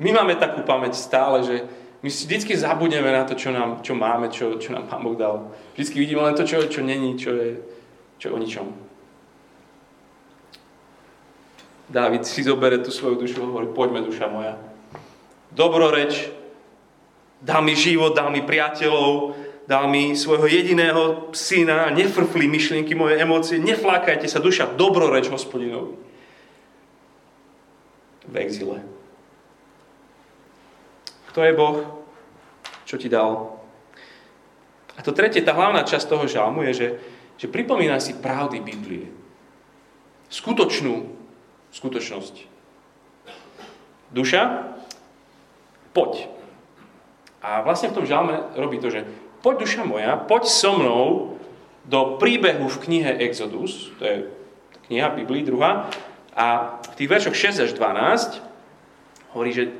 My 0.00 0.12
máme 0.12 0.36
takú 0.36 0.64
pamäť 0.64 0.96
stále, 0.96 1.44
že 1.44 1.56
my 2.00 2.08
si 2.12 2.28
vždy 2.28 2.56
zabudneme 2.56 3.08
na 3.12 3.24
to, 3.24 3.36
čo, 3.36 3.52
nám, 3.52 3.80
čo 3.80 3.96
máme, 3.96 4.28
čo, 4.28 4.60
čo 4.60 4.72
nám 4.72 4.88
Pán 4.88 5.04
Boh 5.04 5.16
dal. 5.16 5.52
Vždy 5.76 5.96
vidíme 5.96 6.24
len 6.24 6.36
to, 6.36 6.44
čo, 6.44 6.64
čo 6.68 6.84
není, 6.84 7.16
čo 7.16 7.32
je, 7.32 7.60
čo 8.20 8.28
je 8.28 8.34
o 8.34 8.38
ničom. 8.40 8.66
Dávid 11.86 12.26
si 12.26 12.42
zobere 12.42 12.82
tú 12.82 12.90
svoju 12.90 13.22
dušu 13.22 13.42
a 13.42 13.48
hovorí, 13.48 13.70
poďme 13.70 14.02
duša 14.02 14.26
moja. 14.26 14.58
Dobroreč, 15.54 16.28
dal 17.40 17.62
mi 17.62 17.78
život, 17.78 18.12
dal 18.12 18.34
mi 18.34 18.42
priateľov, 18.42 19.38
dal 19.66 19.90
mi 19.90 20.14
svojho 20.14 20.46
jediného 20.46 21.30
syna, 21.34 21.90
nefrfli 21.90 22.46
myšlienky, 22.46 22.94
moje 22.94 23.18
emócie, 23.18 23.58
neflákajte 23.58 24.30
sa, 24.30 24.38
duša, 24.38 24.78
dobroreč 24.78 25.26
hospodinovi. 25.30 25.98
V 28.26 28.34
exile. 28.42 28.82
Kto 31.30 31.42
je 31.42 31.52
Boh? 31.52 31.96
čo 32.86 32.94
ti 32.96 33.10
dal. 33.10 33.58
A 34.96 35.02
to 35.02 35.12
tretie, 35.12 35.42
tá 35.42 35.52
hlavná 35.52 35.82
časť 35.82 36.06
toho 36.06 36.24
žalmu 36.30 36.64
je, 36.70 36.72
že, 36.72 36.88
že 37.36 37.46
pripomína 37.50 37.98
si 37.98 38.16
pravdy 38.16 38.62
Biblie. 38.62 39.10
Skutočnú 40.30 41.12
skutočnosť. 41.74 42.34
Duša, 44.14 44.72
poď. 45.92 46.30
A 47.42 47.60
vlastne 47.66 47.92
v 47.92 47.96
tom 48.00 48.06
žalme 48.08 48.54
robí 48.56 48.80
to, 48.80 48.88
že 48.88 49.04
poď 49.46 49.62
duša 49.62 49.86
moja, 49.86 50.18
poď 50.18 50.50
so 50.50 50.74
mnou 50.74 51.38
do 51.86 52.18
príbehu 52.18 52.66
v 52.66 52.82
knihe 52.82 53.22
Exodus, 53.30 53.94
to 53.94 54.02
je 54.02 54.16
kniha 54.90 55.14
Biblii 55.14 55.46
druhá, 55.46 55.86
a 56.34 56.82
v 56.82 56.94
tých 56.98 57.06
veršoch 57.06 57.54
6 57.54 57.62
až 57.62 57.70
12 57.78 58.42
hovorí, 59.38 59.54
že 59.54 59.70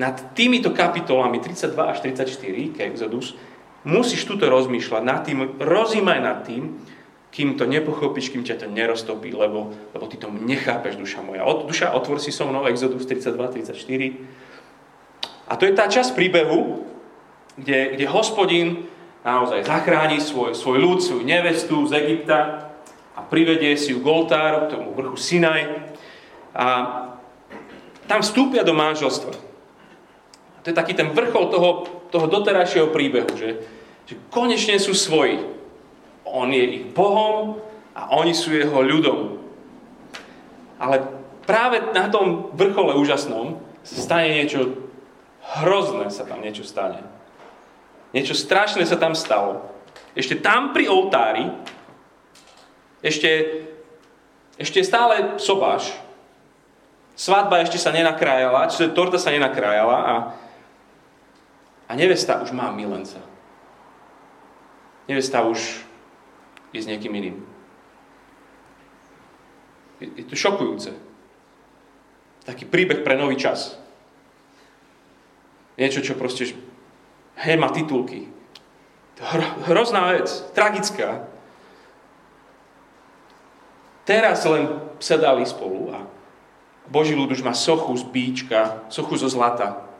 nad 0.00 0.16
týmito 0.32 0.72
kapitolami 0.72 1.44
32 1.44 1.76
až 1.76 2.00
34, 2.00 2.72
ke 2.72 2.88
Exodus, 2.88 3.36
musíš 3.84 4.24
tuto 4.24 4.48
rozmýšľať 4.48 5.02
nad 5.04 5.28
tým, 5.28 5.60
rozímaj 5.60 6.18
nad 6.24 6.40
tým, 6.48 6.80
kým 7.36 7.60
to 7.60 7.68
nepochopíš, 7.68 8.32
kým 8.32 8.48
ťa 8.48 8.64
to 8.64 8.66
neroztopí, 8.72 9.28
lebo, 9.36 9.76
lebo 9.92 10.04
ty 10.08 10.16
to 10.16 10.32
nechápeš, 10.32 10.96
duša 10.96 11.20
moja. 11.20 11.44
Od, 11.44 11.68
duša, 11.68 11.92
otvor 11.92 12.16
si 12.16 12.32
so 12.32 12.48
mnou 12.48 12.64
Exodus 12.64 13.04
32, 13.04 13.76
34. 13.76 13.76
A 15.46 15.52
to 15.60 15.68
je 15.68 15.72
tá 15.76 15.84
časť 15.84 16.16
príbehu, 16.16 16.89
kde, 17.60 17.94
kde 17.96 18.06
hospodin 18.08 18.88
naozaj 19.20 19.68
zachráni 19.68 20.18
svoj, 20.18 20.56
svoj 20.56 20.80
ľud, 20.80 20.98
svoju 21.04 21.22
nevestu 21.24 21.84
z 21.84 22.00
Egypta 22.00 22.72
a 23.12 23.20
privedie 23.20 23.76
si 23.76 23.92
ju 23.92 24.00
Goltáru, 24.00 24.66
k 24.66 24.72
tomu 24.72 24.96
vrchu 24.96 25.20
Sinaj. 25.20 25.92
A 26.56 26.66
tam 28.08 28.24
vstúpia 28.24 28.64
do 28.64 28.72
manželstva. 28.72 29.32
To 30.60 30.66
je 30.66 30.76
taký 30.76 30.96
ten 30.96 31.12
vrchol 31.12 31.52
toho, 31.52 31.70
toho 32.08 32.26
doterajšieho 32.26 32.92
príbehu, 32.92 33.32
že, 33.36 33.64
že 34.08 34.14
konečne 34.32 34.76
sú 34.80 34.96
svoji. 34.96 35.40
On 36.24 36.48
je 36.48 36.64
ich 36.64 36.84
Bohom 36.92 37.60
a 37.92 38.16
oni 38.16 38.32
sú 38.32 38.56
jeho 38.56 38.80
ľudom. 38.80 39.40
Ale 40.80 41.04
práve 41.44 41.92
na 41.92 42.08
tom 42.08 42.52
vrchole 42.56 42.96
úžasnom 42.96 43.60
sa 43.84 44.00
stane 44.00 44.32
niečo 44.32 44.90
hrozné, 45.60 46.08
sa 46.12 46.24
tam 46.24 46.40
niečo 46.40 46.64
stane. 46.64 47.19
Niečo 48.10 48.34
strašné 48.34 48.82
sa 48.86 48.98
tam 48.98 49.14
stalo. 49.14 49.70
Ešte 50.18 50.38
tam 50.38 50.74
pri 50.74 50.90
oltári, 50.90 51.46
ešte, 53.00 53.62
ešte 54.58 54.82
stále 54.82 55.38
sobáš, 55.38 55.94
svadba 57.14 57.62
ešte 57.62 57.78
sa 57.78 57.94
nenakrájala, 57.94 58.68
čiže 58.68 58.92
torta 58.92 59.16
sa 59.16 59.30
nenakrájala 59.30 59.98
a 59.98 60.14
a 61.90 61.92
nevesta 61.98 62.38
už 62.38 62.54
má 62.54 62.70
milenca. 62.70 63.18
Nevesta 65.10 65.42
už 65.42 65.58
je 66.70 66.78
s 66.78 66.86
niekým 66.86 67.10
iným. 67.10 67.42
Je, 69.98 70.06
je 70.22 70.24
to 70.30 70.38
šokujúce. 70.38 70.94
Taký 72.46 72.70
príbeh 72.70 73.02
pre 73.02 73.18
nový 73.18 73.34
čas. 73.34 73.74
Niečo, 75.74 75.98
čo 75.98 76.14
proste 76.14 76.46
hej, 77.44 77.56
má 77.56 77.68
titulky. 77.72 78.28
Hro, 79.20 79.44
hrozná 79.68 80.16
vec, 80.16 80.28
tragická. 80.56 81.28
Teraz 84.08 84.44
len 84.48 84.80
sedali 84.96 85.44
spolu 85.44 85.92
a 85.92 86.08
Boží 86.88 87.12
ľud 87.12 87.30
už 87.30 87.44
má 87.44 87.52
sochu 87.52 87.92
z 88.00 88.04
bíčka, 88.08 88.60
sochu 88.88 89.20
zo 89.20 89.28
zlata 89.28 89.90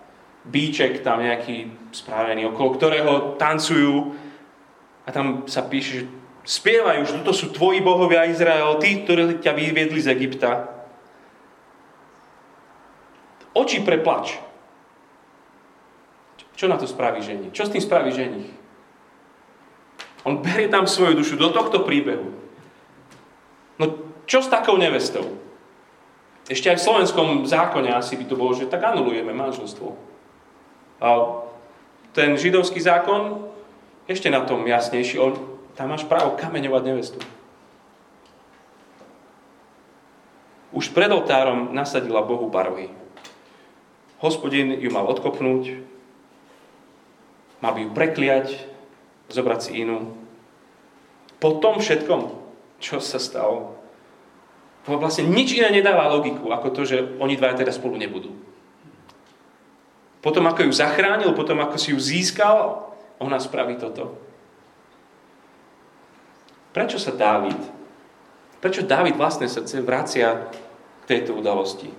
bíček 0.44 1.04
tam 1.04 1.20
nejaký 1.20 1.68
spravený, 1.92 2.48
okolo 2.48 2.68
ktorého 2.76 3.12
tancujú 3.36 4.16
a 5.04 5.08
tam 5.12 5.44
sa 5.44 5.66
píše, 5.68 5.90
že 5.92 6.04
spievajú, 6.48 7.00
že 7.04 7.16
toto 7.20 7.36
sú 7.36 7.52
tvoji 7.52 7.84
bohovia 7.84 8.28
Izrael, 8.28 8.80
tí, 8.80 9.04
ktorí 9.04 9.44
ťa 9.44 9.52
vyviedli 9.52 10.00
z 10.00 10.08
Egypta. 10.08 10.72
Oči 13.52 13.84
pre 13.84 14.00
plač. 14.00 14.40
Čo 16.60 16.68
na 16.68 16.76
to 16.76 16.84
spraví 16.84 17.24
ženich? 17.24 17.56
Čo 17.56 17.64
s 17.64 17.72
tým 17.72 17.80
spraví 17.80 18.12
ženich? 18.12 18.52
On 20.28 20.44
berie 20.44 20.68
tam 20.68 20.84
svoju 20.84 21.16
dušu 21.16 21.40
do 21.40 21.48
tohto 21.48 21.88
príbehu. 21.88 22.36
No 23.80 23.96
čo 24.28 24.44
s 24.44 24.52
takou 24.52 24.76
nevestou? 24.76 25.24
Ešte 26.52 26.68
aj 26.68 26.76
v 26.76 26.84
slovenskom 26.84 27.28
zákone 27.48 27.88
asi 27.96 28.20
by 28.20 28.28
to 28.28 28.36
bolo, 28.36 28.52
že 28.52 28.68
tak 28.68 28.84
anulujeme 28.84 29.32
manželstvo. 29.32 29.96
A 31.00 31.08
ten 32.12 32.36
židovský 32.36 32.76
zákon 32.76 33.48
ešte 34.04 34.28
na 34.28 34.44
tom 34.44 34.60
jasnejší. 34.68 35.16
On, 35.16 35.32
tam 35.72 35.96
máš 35.96 36.04
právo 36.04 36.36
kameňovať 36.36 36.82
nevestu. 36.84 37.20
Už 40.76 40.92
pred 40.92 41.08
oltárom 41.08 41.72
nasadila 41.72 42.20
Bohu 42.20 42.52
barohy. 42.52 42.92
Hospodin 44.20 44.76
ju 44.76 44.92
mal 44.92 45.08
odkopnúť, 45.08 45.88
mal 47.60 47.76
by 47.76 47.86
ju 47.86 47.90
prekliať, 47.92 48.46
zobrať 49.30 49.60
si 49.60 49.70
inú. 49.84 50.16
Po 51.40 51.56
tom 51.62 51.80
všetkom, 51.80 52.36
čo 52.80 53.00
sa 53.00 53.16
stalo, 53.16 53.80
vlastne 54.84 55.28
nič 55.28 55.56
iné 55.56 55.70
nedáva 55.70 56.10
logiku, 56.10 56.50
ako 56.50 56.68
to, 56.72 56.82
že 56.88 56.96
oni 57.20 57.36
dvaja 57.36 57.62
teda 57.62 57.72
spolu 57.72 58.00
nebudú. 58.00 58.32
Potom 60.20 60.44
ako 60.44 60.68
ju 60.68 60.72
zachránil, 60.72 61.32
potom 61.32 61.56
ako 61.64 61.80
si 61.80 61.96
ju 61.96 61.98
získal, 62.00 62.92
ona 63.20 63.40
spraví 63.40 63.80
toto. 63.80 64.20
Prečo 66.76 67.00
sa 67.00 67.10
Dávid, 67.10 67.56
prečo 68.60 68.84
Dávid 68.84 69.16
vlastné 69.16 69.48
srdce 69.48 69.80
vracia 69.80 70.48
k 70.52 71.04
tejto 71.08 71.34
udalosti? 71.34 71.90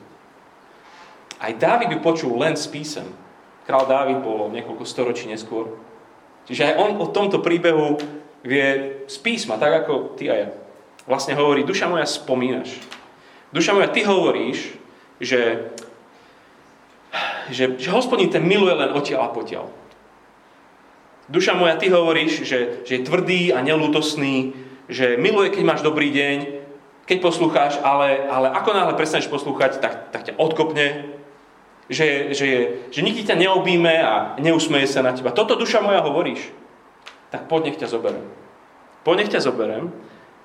Aj 1.42 1.52
Dávid 1.58 1.90
ju 1.92 2.00
počul 2.00 2.38
len 2.38 2.54
z 2.54 2.70
písem. 2.70 3.08
Král 3.72 3.88
Dávid 3.88 4.20
bol 4.20 4.52
niekoľko 4.52 4.84
storočí 4.84 5.32
neskôr. 5.32 5.80
Čiže 6.44 6.76
aj 6.76 6.76
on 6.76 6.92
o 7.00 7.08
tomto 7.08 7.40
príbehu 7.40 7.96
vie 8.44 9.00
z 9.08 9.16
písma, 9.24 9.56
tak 9.56 9.88
ako 9.88 10.20
ty 10.20 10.28
a 10.28 10.36
ja. 10.36 10.50
Vlastne 11.08 11.40
hovorí, 11.40 11.64
duša 11.64 11.88
moja, 11.88 12.04
spomínaš. 12.04 12.76
Duša 13.56 13.72
moja, 13.72 13.88
ty 13.88 14.04
hovoríš, 14.04 14.76
že 15.24 15.72
že, 17.52 17.76
že 17.80 17.92
hospodin 17.92 18.32
ten 18.32 18.44
miluje 18.44 18.72
len 18.72 18.96
odtiaľ 18.96 19.28
a 19.28 19.34
potiaľ. 19.36 19.68
Duša 21.32 21.56
moja, 21.56 21.76
ty 21.80 21.88
hovoríš, 21.92 22.44
že, 22.44 22.84
že 22.84 23.00
je 23.00 23.08
tvrdý 23.08 23.56
a 23.56 23.64
nelútosný, 23.64 24.56
že 24.92 25.16
miluje, 25.16 25.52
keď 25.52 25.64
máš 25.64 25.82
dobrý 25.84 26.12
deň, 26.12 26.38
keď 27.08 27.18
poslúcháš, 27.24 27.80
ale, 27.84 28.28
ale 28.28 28.52
ako 28.52 28.70
náhle 28.72 28.94
prestaneš 28.96 29.32
poslúchať, 29.32 29.80
tak, 29.80 30.12
tak 30.12 30.28
ťa 30.28 30.40
odkopne, 30.40 31.20
že, 31.92 32.32
že, 32.32 32.46
je, 32.48 32.62
že 32.88 33.02
nikdy 33.04 33.28
ťa 33.28 33.36
neobíme 33.36 33.92
a 34.00 34.40
neusmeje 34.40 34.88
sa 34.88 35.04
na 35.04 35.12
teba. 35.12 35.36
Toto 35.36 35.60
duša 35.60 35.84
moja 35.84 36.00
hovoríš. 36.00 36.40
Tak 37.28 37.52
poď, 37.52 37.72
nech 37.72 37.80
ťa 37.84 37.92
zoberiem. 37.92 38.24
Poď, 39.04 39.16
nech 39.20 39.32
ťa 39.36 39.44
zoberiem 39.44 39.92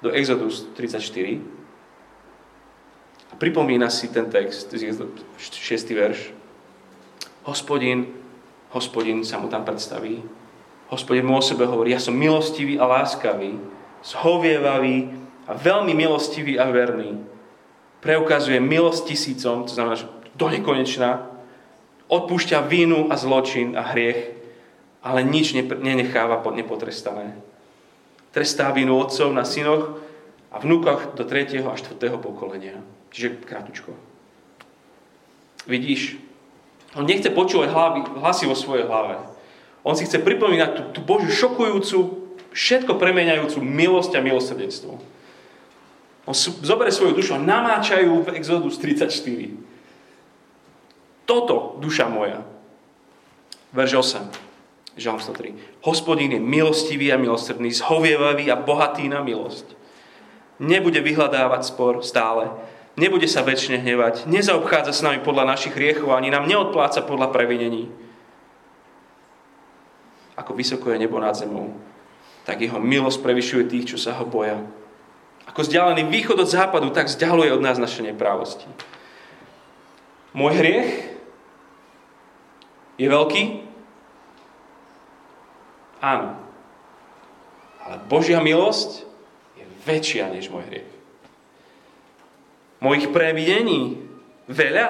do 0.03 0.11
Exodus 0.11 0.67
34 0.75 1.39
a 3.31 3.35
pripomína 3.39 3.91
si 3.91 4.11
ten 4.11 4.27
text, 4.27 4.75
6. 4.75 5.95
verš. 5.95 6.35
Hospodin, 7.47 8.11
hospodin 8.75 9.23
sa 9.23 9.39
mu 9.39 9.47
tam 9.47 9.63
predstaví. 9.63 10.23
Hospodin 10.91 11.27
mu 11.27 11.39
o 11.39 11.43
sebe 11.43 11.67
hovorí, 11.67 11.95
ja 11.95 12.03
som 12.03 12.15
milostivý 12.15 12.79
a 12.79 12.87
láskavý, 12.87 13.59
zhovievavý 14.03 15.15
a 15.47 15.55
veľmi 15.55 15.95
milostivý 15.95 16.59
a 16.59 16.71
verný. 16.71 17.23
preukazuje 18.07 18.63
milosť 18.63 19.03
tisícom, 19.11 19.67
to 19.67 19.75
znamená, 19.75 19.99
že 19.99 20.07
do 20.39 20.47
nekonečná, 20.47 21.36
odpúšťa 22.07 22.67
vínu 22.67 23.11
a 23.11 23.19
zločin 23.19 23.75
a 23.75 23.83
hriech, 23.83 24.35
ale 25.03 25.23
nič 25.23 25.55
nenecháva 25.59 26.43
pod 26.43 26.59
nepotrestané. 26.59 27.39
Trestá 28.35 28.71
vínu 28.75 28.99
otcov 28.99 29.31
na 29.33 29.47
synoch 29.47 29.99
a 30.51 30.59
vnúkoch 30.59 31.15
do 31.15 31.25
3. 31.25 31.63
a 31.63 31.75
4. 31.75 31.99
pokolenia. 32.19 32.79
Čiže 33.11 33.43
kratučko. 33.43 33.91
Vidíš, 35.67 36.21
on 36.95 37.09
nechce 37.09 37.29
počúvať 37.33 37.69
hlavy, 37.75 38.01
hlasy 38.23 38.45
vo 38.47 38.55
svojej 38.55 38.87
hlave. 38.87 39.19
On 39.83 39.95
si 39.95 40.07
chce 40.07 40.23
pripomínať 40.23 40.71
tú, 40.75 40.83
tú 40.99 41.01
Božiu 41.03 41.31
šokujúcu, 41.31 41.99
všetko 42.55 42.99
premeniajúcu 42.99 43.59
milosť 43.63 44.19
a 44.19 44.25
milosrdenstvo. 44.25 44.99
On 46.27 46.35
zoberie 46.37 46.91
svoju 46.91 47.15
dušu 47.15 47.39
a 47.39 47.43
namáčajú 47.43 48.27
v 48.27 48.35
Exodus 48.35 48.83
34. 48.83 49.66
Toto, 51.27 51.75
duša 51.83 52.07
moja. 52.07 52.47
Verž 53.75 53.99
8. 53.99 54.97
Žalm 54.97 55.21
103. 55.21 55.85
Hospodín 55.85 56.33
je 56.33 56.41
milostivý 56.41 57.13
a 57.13 57.21
milosrdný, 57.21 57.69
zhovievavý 57.75 58.49
a 58.49 58.57
bohatý 58.57 59.11
na 59.13 59.21
milosť. 59.21 59.77
Nebude 60.57 61.05
vyhľadávať 61.05 61.69
spor 61.69 62.01
stále, 62.01 62.49
nebude 62.97 63.29
sa 63.29 63.45
väčšine 63.45 63.85
hnevať, 63.85 64.25
nezaobchádza 64.25 64.93
s 64.97 65.05
nami 65.05 65.21
podľa 65.21 65.53
našich 65.53 65.77
hriechov, 65.77 66.17
ani 66.17 66.33
nám 66.33 66.49
neodpláca 66.49 67.05
podľa 67.05 67.29
previnení. 67.29 67.93
Ako 70.41 70.57
vysoko 70.57 70.89
je 70.95 71.05
nebo 71.05 71.21
nad 71.21 71.37
zemou, 71.37 71.77
tak 72.49 72.65
jeho 72.65 72.81
milosť 72.81 73.21
prevyšuje 73.21 73.69
tých, 73.69 73.93
čo 73.93 73.99
sa 74.01 74.17
ho 74.17 74.25
boja. 74.25 74.65
Ako 75.45 75.61
vzdialený 75.61 76.09
východ 76.09 76.41
od 76.41 76.49
západu, 76.49 76.89
tak 76.89 77.13
vzdialuje 77.13 77.53
od 77.53 77.61
nás 77.61 77.77
naše 77.77 78.01
neprávosti. 78.01 78.65
Môj 80.33 80.57
hriech 80.57 81.16
je 82.97 83.07
veľký? 83.09 83.43
Áno. 86.01 86.37
Ale 87.87 87.97
Božia 88.11 88.43
milosť 88.43 89.07
je 89.57 89.65
väčšia 89.87 90.33
než 90.33 90.51
môj 90.51 90.67
hriech. 90.69 90.91
Mojich 92.83 93.09
previdení 93.09 94.05
veľa? 94.51 94.87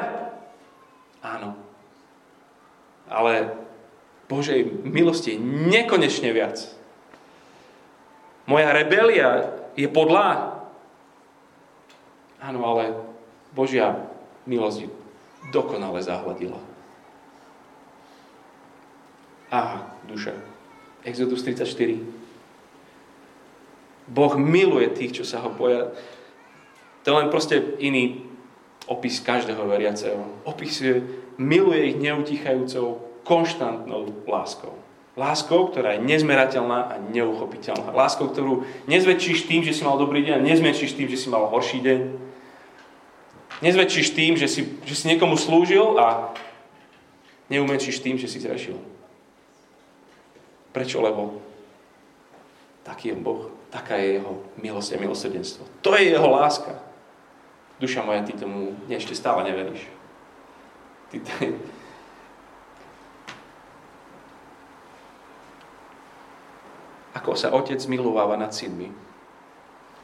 Áno. 1.23 1.55
Ale 3.07 3.55
Božej 4.27 4.67
milosti 4.83 5.39
je 5.39 5.43
nekonečne 5.71 6.35
viac. 6.35 6.59
Moja 8.47 8.75
rebelia 8.75 9.55
je 9.79 9.87
podľa. 9.87 10.59
Áno, 12.43 12.61
ale 12.67 12.95
Božia 13.55 14.07
milosť 14.47 14.91
dokonale 15.55 16.03
zahladila. 16.03 16.59
Aha, 19.57 19.89
duša. 20.05 20.37
Exodus 21.01 21.41
34. 21.41 21.65
Boh 24.05 24.37
miluje 24.37 24.93
tých, 24.93 25.23
čo 25.23 25.25
sa 25.25 25.41
ho 25.41 25.49
boja. 25.49 25.97
To 27.03 27.07
je 27.09 27.17
len 27.17 27.33
proste 27.33 27.57
iný 27.81 28.21
opis 28.85 29.17
každého 29.25 29.65
veriaceho. 29.65 30.45
Opisuje, 30.45 31.01
miluje 31.41 31.89
ich 31.89 31.97
neutichajúcou, 31.97 33.01
konštantnou 33.25 34.29
láskou. 34.29 34.77
Láskou, 35.17 35.73
ktorá 35.73 35.97
je 35.97 36.05
nezmerateľná 36.05 36.93
a 36.93 36.95
neuchopiteľná. 37.01 37.97
Láskou, 37.97 38.29
ktorú 38.29 38.69
nezväčšíš 38.85 39.49
tým, 39.49 39.65
že 39.65 39.73
si 39.73 39.81
mal 39.81 39.97
dobrý 39.97 40.21
deň 40.21 40.37
a 40.37 40.47
nezväčšíš 40.53 40.93
tým, 40.93 41.09
že 41.09 41.17
si 41.17 41.33
mal 41.33 41.49
horší 41.49 41.81
deň. 41.81 42.01
Nezväčšíš 43.65 44.13
tým, 44.13 44.37
že 44.37 44.53
si, 44.53 44.69
že 44.85 44.93
si 44.93 45.09
niekomu 45.09 45.41
slúžil 45.41 45.97
a 45.97 46.37
neumenšíš 47.49 48.05
tým, 48.05 48.21
že 48.21 48.29
si 48.29 48.37
zrešil. 48.37 48.96
Prečo? 50.77 51.01
Lebo 51.01 51.41
taký 52.85 53.09
je 53.09 53.17
Boh. 53.17 53.49
Taká 53.73 53.97
je 53.97 54.21
jeho 54.21 54.45
milosť 54.61 54.93
a 54.93 55.01
milosrdenstvo. 55.01 55.65
To 55.81 55.97
je 55.97 56.13
jeho 56.13 56.29
láska. 56.29 56.77
Duša 57.81 58.05
moja, 58.05 58.21
ty 58.29 58.37
tomu 58.37 58.77
ešte 58.85 59.17
stále 59.17 59.49
neveríš. 59.49 59.89
Ty, 61.09 61.17
ty, 61.25 61.57
Ako 67.17 67.33
sa 67.33 67.57
otec 67.57 67.81
milováva 67.89 68.37
nad 68.37 68.53
synmi, 68.53 68.93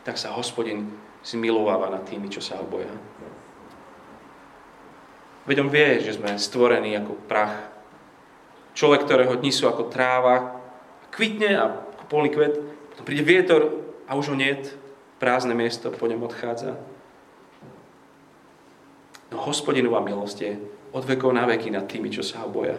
tak 0.03 0.17
sa 0.17 0.33
hospodin 0.33 0.89
zmilováva 1.23 1.93
nad 1.93 2.03
tými, 2.09 2.33
čo 2.33 2.41
sa 2.41 2.57
ho 2.57 2.65
boja. 2.65 2.91
Veď 5.45 5.63
on 5.63 5.71
vie, 5.71 6.01
že 6.01 6.17
sme 6.17 6.35
stvorení 6.35 6.97
ako 6.97 7.13
prach. 7.29 7.69
Človek, 8.73 9.05
ktorého 9.05 9.37
dni 9.37 9.53
sú 9.53 9.69
ako 9.69 9.93
tráva, 9.93 10.62
kvitne 11.13 11.51
a 11.55 11.65
polný 12.09 12.33
kvet, 12.33 12.59
potom 12.93 13.05
príde 13.05 13.23
vietor 13.23 13.85
a 14.09 14.17
už 14.17 14.33
ho 14.33 14.37
niet, 14.37 14.73
prázdne 15.21 15.55
miesto 15.55 15.93
po 15.93 16.09
ňom 16.11 16.27
odchádza. 16.27 16.75
No 19.31 19.37
hospodinová 19.45 20.03
milosť 20.03 20.39
je 20.43 20.53
od 20.93 21.05
vekov 21.07 21.33
na 21.33 21.47
veky 21.49 21.73
nad 21.73 21.87
tými, 21.87 22.11
čo 22.11 22.27
sa 22.27 22.45
ho 22.45 22.49
boja. 22.51 22.77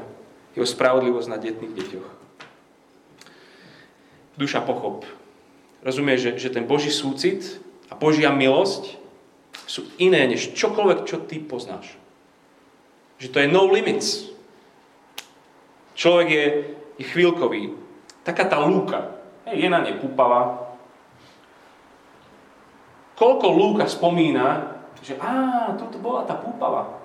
Jeho 0.53 0.67
spravodlivosť 0.67 1.27
na 1.31 1.41
detných 1.41 1.73
deťoch 1.73 2.23
duša 4.37 4.65
pochop. 4.65 5.05
Rozumieš, 5.83 6.21
že, 6.21 6.31
že 6.47 6.53
ten 6.53 6.65
Boží 6.65 6.89
súcit 6.89 7.59
a 7.91 7.93
Božia 7.95 8.33
milosť 8.33 8.97
sú 9.67 9.85
iné 10.01 10.25
než 10.25 10.55
čokoľvek, 10.57 10.99
čo 11.05 11.21
ty 11.23 11.37
poznáš. 11.37 11.93
Že 13.21 13.27
to 13.29 13.37
je 13.39 13.47
no 13.51 13.69
limits. 13.69 14.31
Človek 15.93 16.27
je, 16.29 16.45
je 16.97 17.05
chvíľkový. 17.13 17.77
Taká 18.23 18.47
tá 18.47 18.63
lúka. 18.63 19.19
Hej, 19.43 19.67
je 19.67 19.67
na 19.67 19.83
nej 19.83 19.99
púpava. 19.99 20.71
Koľko 23.19 23.47
lúka 23.51 23.85
spomína, 23.85 24.79
že 25.03 25.19
á, 25.19 25.75
toto 25.75 25.99
bola 25.99 26.23
tá 26.23 26.39
púpava. 26.39 27.03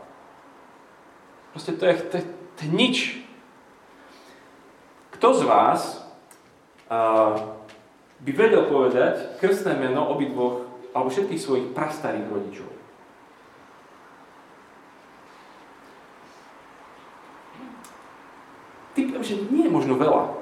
Proste 1.50 1.74
to 1.74 1.84
je, 1.90 1.94
to, 2.06 2.16
to 2.54 2.60
je 2.62 2.70
nič. 2.70 2.96
Kto 5.18 5.34
z 5.34 5.42
vás 5.42 6.06
by 8.22 8.30
vedel 8.30 8.70
povedať 8.70 9.42
krstné 9.42 9.74
meno 9.74 10.06
obidvoch 10.14 10.70
alebo 10.94 11.10
všetkých 11.10 11.42
svojich 11.42 11.66
prastarých 11.74 12.30
rodičov. 12.30 12.70
Typujem, 18.94 19.22
že 19.26 19.42
nie 19.50 19.66
je 19.66 19.74
možno 19.74 19.98
veľa. 19.98 20.37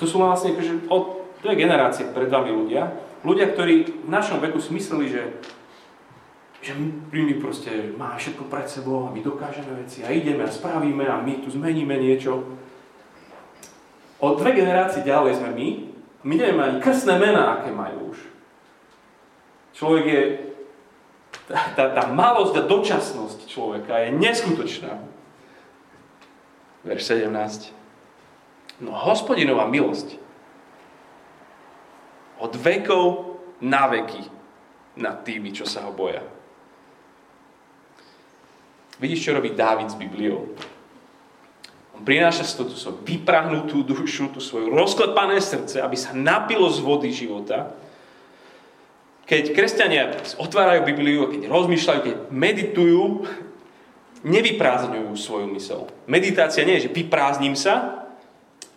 To 0.00 0.08
sú 0.08 0.16
vlastne 0.16 0.56
akože 0.56 0.88
od 0.88 1.20
dve 1.44 1.54
generácie 1.60 2.08
pred 2.08 2.32
vami 2.32 2.48
ľudia. 2.48 2.88
Ľudia, 3.20 3.52
ktorí 3.52 4.08
v 4.08 4.08
našom 4.08 4.40
veku 4.40 4.56
si 4.56 4.72
mysleli, 4.72 5.12
že, 5.12 5.22
že 6.64 6.72
my, 6.72 7.12
my 7.12 7.34
proste 7.36 7.92
máme 8.00 8.16
všetko 8.16 8.48
pred 8.48 8.64
sebou 8.64 9.04
a 9.04 9.12
my 9.12 9.20
dokážeme 9.20 9.76
veci 9.76 10.00
a 10.00 10.08
ideme 10.08 10.48
a 10.48 10.48
spravíme 10.48 11.04
a 11.04 11.20
my 11.20 11.44
tu 11.44 11.52
zmeníme 11.52 12.00
niečo. 12.00 12.56
O 14.20 14.36
dve 14.36 14.56
generácie 14.56 15.04
ďalej 15.04 15.36
sme 15.36 15.52
my. 15.52 15.68
My 16.24 16.34
nevieme 16.36 16.62
ani 16.64 16.78
krstné 16.80 17.16
mená, 17.16 17.60
aké 17.60 17.72
majú 17.72 18.12
už. 18.12 18.18
Človek 19.76 20.04
je... 20.04 20.22
Tá, 21.48 21.72
tá, 21.74 21.84
tá 21.96 22.04
malosť 22.12 22.62
a 22.62 22.68
dočasnosť 22.68 23.48
človeka 23.48 23.96
je 24.06 24.08
neskutočná. 24.16 25.02
Verš 26.84 27.16
17. 27.16 27.79
No 28.80 28.96
hospodinová 28.96 29.68
milosť 29.68 30.16
od 32.40 32.52
vekov 32.56 33.36
na 33.60 33.84
veky 33.92 34.24
nad 34.96 35.20
tými, 35.20 35.52
čo 35.52 35.68
sa 35.68 35.84
ho 35.84 35.92
boja. 35.92 36.24
Vidíš, 38.96 39.28
čo 39.28 39.36
robí 39.36 39.52
Dávid 39.52 39.92
s 39.92 39.96
Bibliou? 39.96 40.48
prináša 42.00 42.48
si 42.48 42.56
tú 42.56 42.72
svoju 42.72 43.04
vyprahnutú 43.04 43.84
dušu, 43.84 44.32
tú 44.32 44.40
svoju 44.40 44.72
rozklepané 44.72 45.36
srdce, 45.40 45.84
aby 45.84 45.96
sa 46.00 46.16
napilo 46.16 46.64
z 46.72 46.80
vody 46.80 47.12
života. 47.12 47.76
Keď 49.28 49.54
kresťania 49.54 50.16
otvárajú 50.40 50.82
Bibliu, 50.88 51.28
keď 51.30 51.46
rozmýšľajú, 51.46 52.00
keď 52.02 52.16
meditujú, 52.32 53.28
nevyprázdňujú 54.26 55.12
svoju 55.14 55.46
mysel. 55.54 55.86
Meditácia 56.10 56.66
nie 56.66 56.80
je, 56.80 56.90
že 56.90 56.96
vyprázdnim 56.96 57.54
sa, 57.54 57.99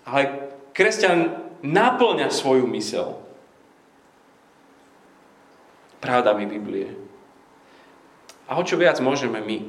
ale 0.03 0.51
kresťan 0.75 1.43
naplňa 1.63 2.27
svoju 2.27 2.67
mysel 2.75 3.23
pravdami 6.03 6.43
Biblie. 6.43 6.91
A 8.51 8.59
o 8.59 8.63
čo 8.67 8.75
viac 8.75 8.99
môžeme 8.99 9.39
my, 9.39 9.63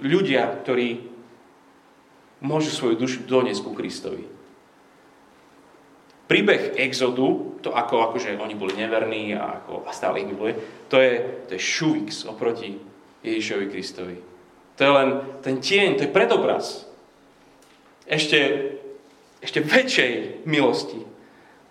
ľudia, 0.00 0.48
ktorí 0.64 1.04
môžu 2.40 2.72
svoju 2.72 2.96
dušu 2.96 3.28
doniesť 3.28 3.60
ku 3.60 3.76
Kristovi. 3.76 4.24
Príbeh 6.26 6.74
Exodu, 6.80 7.54
to 7.62 7.70
ako, 7.70 8.10
ako 8.10 8.16
že 8.18 8.40
oni 8.40 8.58
boli 8.58 8.74
neverní 8.74 9.36
a, 9.36 9.62
ako, 9.62 9.86
a 9.86 9.94
stále 9.94 10.24
ich 10.24 10.28
miluje, 10.32 10.58
to 10.90 10.98
je, 10.98 11.22
to 11.46 11.54
je 11.54 11.60
šuvix 11.62 12.26
oproti 12.26 12.82
Ježišovi 13.22 13.66
Kristovi. 13.70 14.16
To 14.76 14.80
je 14.82 14.90
len 14.90 15.08
ten 15.44 15.62
tieň, 15.62 16.00
to 16.00 16.02
je 16.08 16.16
predobraz. 16.16 16.88
Ešte, 18.10 18.38
ešte 19.40 19.60
väčšej 19.60 20.44
milosti. 20.48 21.04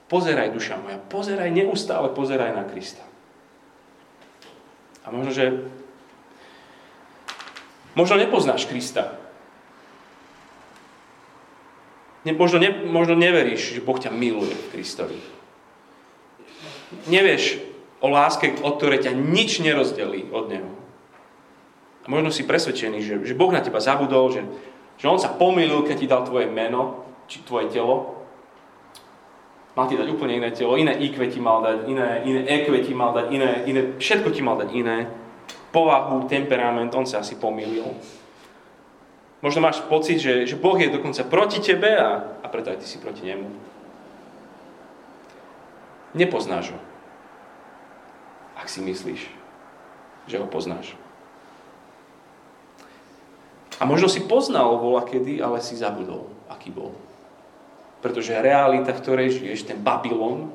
Pozeraj, 0.06 0.54
duša 0.54 0.78
moja, 0.78 1.02
pozeraj, 1.02 1.50
neustále 1.50 2.14
pozeraj 2.14 2.54
na 2.54 2.64
Krista. 2.66 3.02
A 5.06 5.10
možno, 5.10 5.34
že 5.34 5.46
možno 7.98 8.22
nepoznáš 8.22 8.70
Krista. 8.70 9.18
Ne, 12.26 12.34
možno, 12.34 12.58
ne, 12.58 12.74
možno 12.90 13.14
neveríš, 13.14 13.78
že 13.78 13.86
Boh 13.86 14.02
ťa 14.02 14.10
miluje 14.10 14.54
Kristovi. 14.74 15.22
Nevieš 17.06 17.62
o 18.02 18.10
láske, 18.10 18.58
od 18.66 18.82
ktorej 18.82 19.06
ťa 19.06 19.14
nič 19.14 19.62
nerozdelí 19.62 20.34
od 20.34 20.50
Neho. 20.50 20.74
A 22.06 22.10
možno 22.10 22.34
si 22.34 22.46
presvedčený, 22.46 22.98
že, 23.02 23.14
že 23.22 23.38
Boh 23.38 23.54
na 23.54 23.62
teba 23.62 23.78
zabudol, 23.78 24.34
že, 24.34 24.42
že 24.98 25.06
On 25.06 25.22
sa 25.22 25.34
pomýlil, 25.34 25.86
keď 25.86 25.96
ti 26.02 26.10
dal 26.10 26.26
tvoje 26.26 26.50
meno, 26.50 27.05
či 27.26 27.42
tvoje 27.44 27.70
telo. 27.74 28.26
Mal 29.76 29.92
ti 29.92 30.00
dať 30.00 30.08
úplne 30.08 30.40
iné 30.40 30.56
telo, 30.56 30.80
iné 30.80 30.96
IQ 30.96 31.20
ti 31.28 31.44
mal 31.44 31.60
dať, 31.60 31.78
iné, 31.92 32.24
iné 32.24 32.42
EQ 32.48 32.72
ti 32.88 32.94
mal 32.96 33.12
dať, 33.12 33.28
iné, 33.28 33.50
iné, 33.68 33.82
všetko 34.00 34.32
ti 34.32 34.40
mal 34.40 34.56
dať 34.56 34.70
iné. 34.72 35.12
Povahu, 35.76 36.32
temperament, 36.32 36.96
On 36.96 37.04
sa 37.04 37.20
asi 37.20 37.36
pomýlil. 37.36 37.84
Možno 39.44 39.60
máš 39.60 39.84
pocit, 39.86 40.18
že, 40.18 40.48
že 40.48 40.56
Boh 40.56 40.80
je 40.80 40.90
dokonca 40.90 41.28
proti 41.28 41.60
tebe 41.60 41.92
a, 41.92 42.40
a 42.40 42.48
preto 42.48 42.72
aj 42.72 42.82
ty 42.82 42.88
si 42.88 42.98
proti 43.04 43.28
nemu. 43.28 43.52
Nepoznáš 46.16 46.72
ho. 46.72 46.80
Ak 48.56 48.72
si 48.72 48.80
myslíš, 48.80 49.28
že 50.32 50.40
ho 50.40 50.48
poznáš. 50.48 50.96
A 53.76 53.84
možno 53.84 54.08
si 54.08 54.24
poznal 54.24 54.80
vola 54.80 55.04
kedy, 55.04 55.44
ale 55.44 55.60
si 55.60 55.76
zabudol, 55.76 56.32
aký 56.48 56.72
bol. 56.72 56.96
Pretože 58.06 58.38
realita, 58.38 58.94
v 58.94 59.02
ktorej 59.02 59.42
žiješ, 59.42 59.66
ten 59.66 59.82
Babylon, 59.82 60.54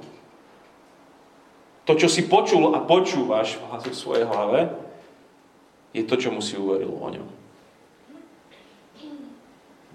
to, 1.82 1.98
čo 1.98 2.06
si 2.06 2.30
počul 2.30 2.70
a 2.70 2.78
počúvaš 2.78 3.58
v 3.58 3.90
svojej 3.90 4.22
hlave, 4.22 4.70
je 5.90 6.06
to, 6.06 6.14
čo 6.14 6.30
mu 6.30 6.38
si 6.38 6.54
uveril 6.54 6.94
o 6.94 7.08
ňom 7.10 7.40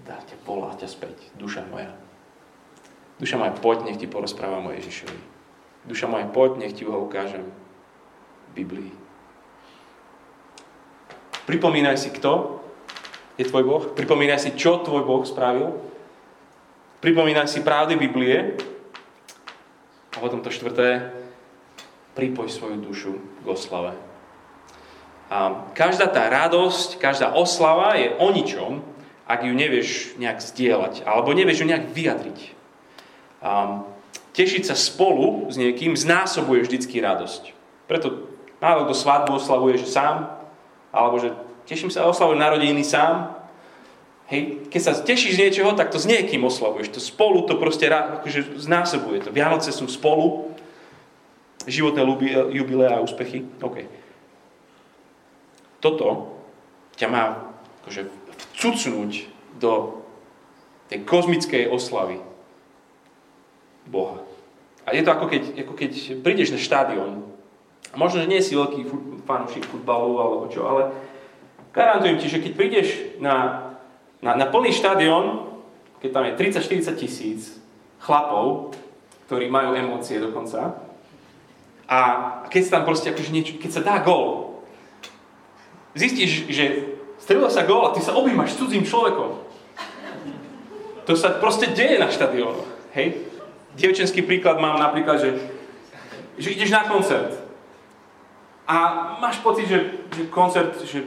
dá 0.06 0.22
ťa, 0.22 0.38
volá 0.46 0.70
ťa 0.78 0.86
späť, 0.86 1.18
duša 1.34 1.66
moja. 1.66 1.90
Duša 3.18 3.36
moja, 3.36 3.52
poď, 3.58 3.90
nech 3.90 3.98
ti 3.98 4.06
porozprávam 4.06 4.70
o 4.70 4.72
Ježišovi. 4.72 5.20
Duša 5.90 6.06
moja, 6.06 6.30
poď, 6.30 6.62
nech 6.62 6.74
ti 6.78 6.86
ho 6.86 6.94
ukážem 7.02 7.42
v 7.42 8.50
Biblii. 8.54 8.92
Pripomínaj 11.50 11.98
si, 11.98 12.14
kto 12.14 12.62
je 13.38 13.44
tvoj 13.46 13.64
Boh. 13.66 13.84
Pripomínaj 13.98 14.46
si, 14.46 14.50
čo 14.54 14.82
tvoj 14.82 15.02
Boh 15.02 15.22
spravil. 15.26 15.74
Pripomínaj 17.00 17.48
si 17.52 17.60
pravdy 17.60 17.96
Biblie. 17.96 18.56
A 20.16 20.20
potom 20.20 20.40
to 20.40 20.48
štvrté, 20.48 21.12
pripoj 22.16 22.48
svoju 22.48 22.80
dušu 22.80 23.12
k 23.44 23.46
oslave. 23.46 23.92
A 25.28 25.68
každá 25.76 26.08
tá 26.08 26.24
radosť, 26.32 26.96
každá 26.96 27.36
oslava 27.36 28.00
je 28.00 28.16
o 28.16 28.32
ničom, 28.32 28.80
ak 29.28 29.44
ju 29.44 29.52
nevieš 29.52 30.16
nejak 30.16 30.38
zdieľať, 30.40 31.04
alebo 31.04 31.36
nevieš 31.36 31.60
ju 31.60 31.66
nejak 31.68 31.92
vyjadriť. 31.92 32.38
Um, 33.44 33.84
tešiť 34.32 34.70
sa 34.70 34.78
spolu 34.78 35.52
s 35.52 35.60
niekým 35.60 35.98
znásobuje 35.98 36.64
vždycky 36.64 37.02
radosť. 37.02 37.52
Preto 37.90 38.32
málo 38.62 38.88
kto 38.88 38.94
svadbu 38.96 39.36
oslavuje, 39.36 39.82
že 39.82 39.90
sám, 39.90 40.30
alebo 40.94 41.20
že 41.20 41.34
teším 41.68 41.92
sa, 41.92 42.08
oslavujem 42.08 42.40
narodeniny 42.40 42.86
sám. 42.86 43.34
Hej, 44.26 44.66
keď 44.74 44.80
sa 44.82 44.92
tešíš 44.98 45.38
z 45.38 45.42
niečoho, 45.46 45.78
tak 45.78 45.94
to 45.94 46.02
s 46.02 46.10
niekým 46.10 46.42
oslavuješ. 46.42 46.98
To 46.98 47.00
spolu 47.00 47.46
to 47.46 47.54
proste 47.62 47.86
akože 47.86 48.58
znásobuje. 48.58 49.22
To 49.22 49.30
Vianoce 49.30 49.70
sú 49.70 49.86
spolu, 49.86 50.50
životné 51.66 52.02
jubilé 52.50 52.86
a 52.90 53.02
úspechy. 53.02 53.46
OK. 53.62 53.86
Toto 55.78 56.34
ťa 56.98 57.06
má 57.06 57.54
akože 57.82 58.10
cucnúť 58.58 59.30
do 59.62 60.02
tej 60.90 61.02
kozmickej 61.06 61.70
oslavy 61.70 62.22
Boha. 63.86 64.22
A 64.86 64.94
je 64.94 65.02
to 65.02 65.10
ako 65.10 65.26
keď, 65.26 65.42
ako 65.66 65.74
keď 65.74 65.92
prídeš 66.22 66.54
na 66.54 66.60
štádion. 66.62 67.26
A 67.90 67.94
možno, 67.98 68.22
že 68.22 68.30
nie 68.30 68.42
si 68.42 68.54
veľký 68.54 68.86
fanúšik 69.26 69.66
futbalu 69.66 70.18
alebo 70.18 70.46
čo, 70.50 70.62
ale 70.66 70.94
garantujem 71.74 72.18
ti, 72.22 72.26
že 72.30 72.42
keď 72.42 72.52
prídeš 72.54 72.88
na, 73.18 73.65
na, 74.22 74.36
na 74.36 74.46
plný 74.48 74.72
štádion, 74.72 75.52
keď 76.00 76.10
tam 76.12 76.24
je 76.24 76.32
30-40 76.38 77.00
tisíc 77.00 77.40
chlapov, 78.00 78.76
ktorí 79.26 79.50
majú 79.50 79.74
emócie 79.74 80.20
dokonca, 80.20 80.78
a 81.86 81.98
keď 82.50 82.60
sa 82.66 82.72
tam 82.78 82.84
proste 82.84 83.14
akože 83.14 83.30
niečo, 83.30 83.52
keď 83.62 83.70
sa 83.70 83.82
dá 83.82 84.02
gol, 84.02 84.58
zistíš, 85.94 86.50
že 86.50 86.96
Strelil 87.16 87.50
sa 87.50 87.64
gól 87.64 87.88
a 87.88 87.94
ty 87.96 88.04
sa 88.04 88.14
objímaš 88.14 88.54
s 88.54 88.60
cudzím 88.60 88.84
človekom. 88.84 89.40
To 91.10 91.12
sa 91.16 91.34
proste 91.42 91.72
deje 91.72 91.98
na 91.98 92.06
štadiónoch. 92.06 92.66
Hej? 92.92 93.24
Dievčenský 93.74 94.22
príklad 94.22 94.60
mám 94.60 94.78
napríklad, 94.78 95.18
že, 95.18 95.30
že 96.38 96.54
ideš 96.54 96.70
na 96.70 96.84
koncert 96.86 97.34
a 98.66 98.76
máš 99.22 99.42
pocit, 99.42 99.66
že, 99.66 99.78
že 100.14 100.22
koncert, 100.30 100.78
že, 100.86 101.06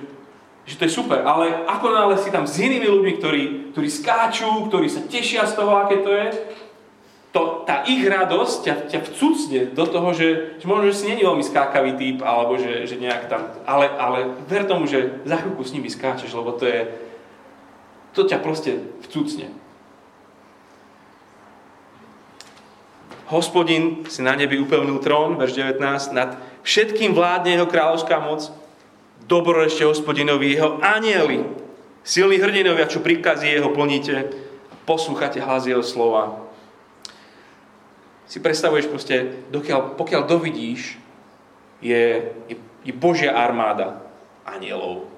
že 0.69 0.77
to 0.77 0.85
je 0.85 0.93
super, 1.01 1.25
ale 1.25 1.65
ako 1.65 1.89
náhle 1.89 2.13
si 2.21 2.29
tam 2.29 2.45
s 2.45 2.61
inými 2.61 2.85
ľuďmi, 2.85 3.11
ktorí, 3.17 3.43
ktorí 3.73 3.89
skáču, 3.89 4.69
ktorí 4.69 4.85
sa 4.85 5.01
tešia 5.01 5.49
z 5.49 5.57
toho, 5.57 5.73
aké 5.81 6.05
to 6.05 6.13
je, 6.13 6.27
to, 7.33 7.65
tá 7.65 7.81
ich 7.89 8.05
radosť 8.05 8.55
ťa, 8.61 8.75
ťa 8.93 8.99
vcucne 9.09 9.59
do 9.73 9.85
toho, 9.89 10.13
že, 10.13 10.61
že 10.61 10.65
možno, 10.69 10.93
že 10.93 10.97
si 11.01 11.09
není 11.09 11.25
veľmi 11.25 11.41
skákavý 11.41 11.97
typ, 11.97 12.21
alebo 12.21 12.61
že, 12.61 12.85
že 12.85 13.01
nejak 13.01 13.25
tam, 13.25 13.49
ale, 13.65 13.89
ale 13.97 14.29
ver 14.45 14.69
tomu, 14.69 14.85
že 14.85 15.25
za 15.25 15.41
chvíľku 15.41 15.65
s 15.65 15.73
nimi 15.73 15.89
skáčeš, 15.89 16.37
lebo 16.37 16.53
to 16.53 16.69
je, 16.69 16.85
to 18.13 18.29
ťa 18.29 18.37
proste 18.37 18.77
vcucne. 19.09 19.49
Hospodin 23.29 24.05
si 24.05 24.21
na 24.21 24.37
nebi 24.37 24.61
upevnil 24.61 25.01
trón, 25.01 25.37
verš 25.37 25.57
19, 25.57 26.13
nad 26.13 26.37
všetkým 26.61 27.17
vládne 27.17 27.57
jeho 27.57 27.69
kráľovská 27.69 28.21
moc, 28.21 28.49
dobrorešte 29.29 29.85
hospodinovi, 29.85 30.57
jeho 30.57 30.81
anieli, 30.81 31.45
silní 32.01 32.41
hrdinovia, 32.41 32.89
čo 32.89 33.05
prikazí 33.05 33.53
jeho 33.53 33.69
plníte, 33.69 34.33
poslúchate 34.89 35.37
hlas 35.37 35.69
jeho 35.69 35.85
slova 35.85 36.49
si 38.29 38.37
predstavuješ 38.37 38.85
proste, 38.93 39.41
dokiaľ, 39.49 39.97
pokiaľ 39.97 40.21
dovidíš, 40.29 41.01
je, 41.81 42.29
je, 42.45 42.55
je 42.85 42.93
Božia 42.93 43.33
armáda 43.33 44.05
anielov. 44.45 45.09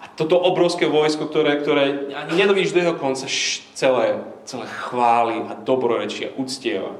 A 0.00 0.08
toto 0.16 0.40
obrovské 0.40 0.88
vojsko, 0.88 1.28
ktoré, 1.28 1.60
ktoré 1.60 2.08
ani 2.16 2.40
nedovidíš 2.40 2.72
do 2.72 2.80
jeho 2.80 2.96
konca, 2.96 3.28
celé, 3.76 4.16
celé 4.48 4.66
chváli 4.88 5.44
a 5.44 5.52
dobrorečia, 5.52 6.32
uctieva 6.40 6.96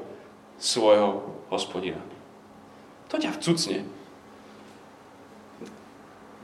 svojho 0.61 1.33
hospodina. 1.49 2.01
To 3.09 3.17
ťa 3.17 3.33
vcucne. 3.41 3.81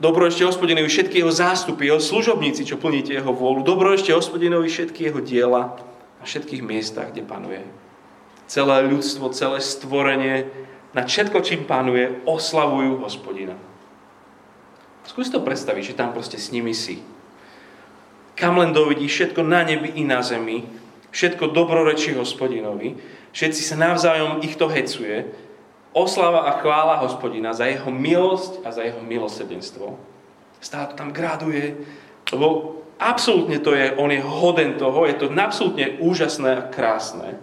Dobro 0.02 0.26
ešte 0.26 0.42
hospodinovi 0.42 0.90
všetky 0.90 1.22
jeho 1.22 1.30
zástupy, 1.30 1.86
jeho 1.86 2.02
služobníci, 2.02 2.66
čo 2.66 2.74
plníte 2.74 3.14
jeho 3.14 3.30
vôľu. 3.30 3.62
Dobro 3.62 3.94
ešte 3.94 4.10
hospodinovi 4.10 4.66
všetky 4.66 5.06
jeho 5.06 5.22
diela 5.22 5.78
na 6.18 6.24
všetkých 6.26 6.58
miestach, 6.58 7.14
kde 7.14 7.22
panuje 7.22 7.62
celé 8.52 8.84
ľudstvo, 8.84 9.32
celé 9.32 9.64
stvorenie, 9.64 10.50
na 10.92 11.08
všetko, 11.08 11.40
čím 11.40 11.64
pánuje, 11.64 12.20
oslavujú 12.28 13.00
hospodina. 13.00 13.56
Skús 15.08 15.32
to 15.32 15.40
predstaviť, 15.40 15.94
že 15.94 15.98
tam 15.98 16.12
proste 16.12 16.36
s 16.36 16.52
nimi 16.52 16.76
si. 16.76 17.00
Kam 18.36 18.60
len 18.60 18.76
dovidí 18.76 19.08
všetko 19.08 19.40
na 19.40 19.64
nebi 19.64 19.96
i 19.96 20.04
na 20.04 20.20
zemi, 20.20 20.68
všetko 21.16 21.48
dobrorečí 21.56 22.12
hospodinovi, 22.12 23.00
všetci 23.32 23.62
sa 23.64 23.80
navzájom 23.80 24.44
ich 24.44 24.60
to 24.60 24.68
hecuje, 24.68 25.32
oslava 25.92 26.48
a 26.48 26.58
chvála 26.60 27.00
hospodina 27.04 27.52
za 27.52 27.68
jeho 27.68 27.88
milosť 27.92 28.64
a 28.64 28.72
za 28.72 28.82
jeho 28.82 29.00
milosrdenstvo. 29.00 29.96
Stále 30.60 30.92
to 30.92 30.94
tam 30.96 31.12
graduje, 31.12 31.76
lebo 32.32 32.80
absolútne 32.96 33.60
to 33.60 33.76
je, 33.76 33.92
on 33.96 34.08
je 34.08 34.22
hoden 34.22 34.80
toho, 34.80 35.04
je 35.04 35.16
to 35.16 35.28
absolútne 35.32 36.00
úžasné 36.00 36.50
a 36.56 36.66
krásne. 36.68 37.40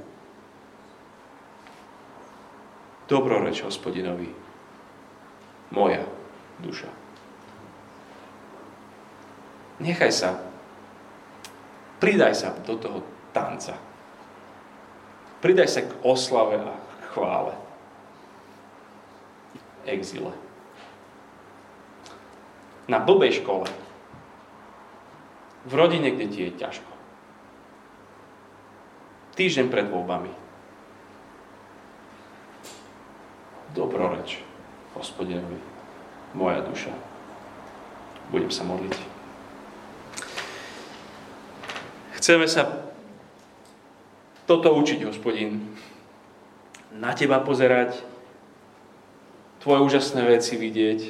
dobroreč 3.10 3.66
hospodinovi, 3.66 4.30
moja 5.74 6.06
duša. 6.62 6.88
Nechaj 9.82 10.12
sa, 10.14 10.38
pridaj 11.98 12.38
sa 12.38 12.54
do 12.54 12.78
toho 12.78 13.02
tanca. 13.34 13.74
Pridaj 15.42 15.68
sa 15.72 15.82
k 15.88 15.92
oslave 16.06 16.62
a 16.62 16.78
chvále. 17.16 17.58
Exile. 19.86 20.34
Na 22.90 22.98
blbej 23.00 23.40
škole. 23.40 23.70
V 25.70 25.74
rodine, 25.76 26.10
kde 26.10 26.26
ti 26.28 26.40
je 26.48 26.52
ťažko. 26.56 26.92
Týždeň 29.38 29.72
pred 29.72 29.88
voľbami. 29.88 30.32
Dobroreč, 33.78 34.42
hospodinovi, 34.98 35.62
moja 36.34 36.66
duša. 36.66 36.92
Budem 38.34 38.50
sa 38.50 38.66
modliť. 38.66 38.98
Chceme 42.20 42.50
sa 42.50 42.90
toto 44.50 44.74
učiť, 44.74 45.06
hospodin. 45.06 45.62
Na 46.98 47.14
teba 47.14 47.38
pozerať, 47.40 48.02
tvoje 49.60 49.80
úžasné 49.84 50.24
veci 50.24 50.56
vidieť, 50.56 51.02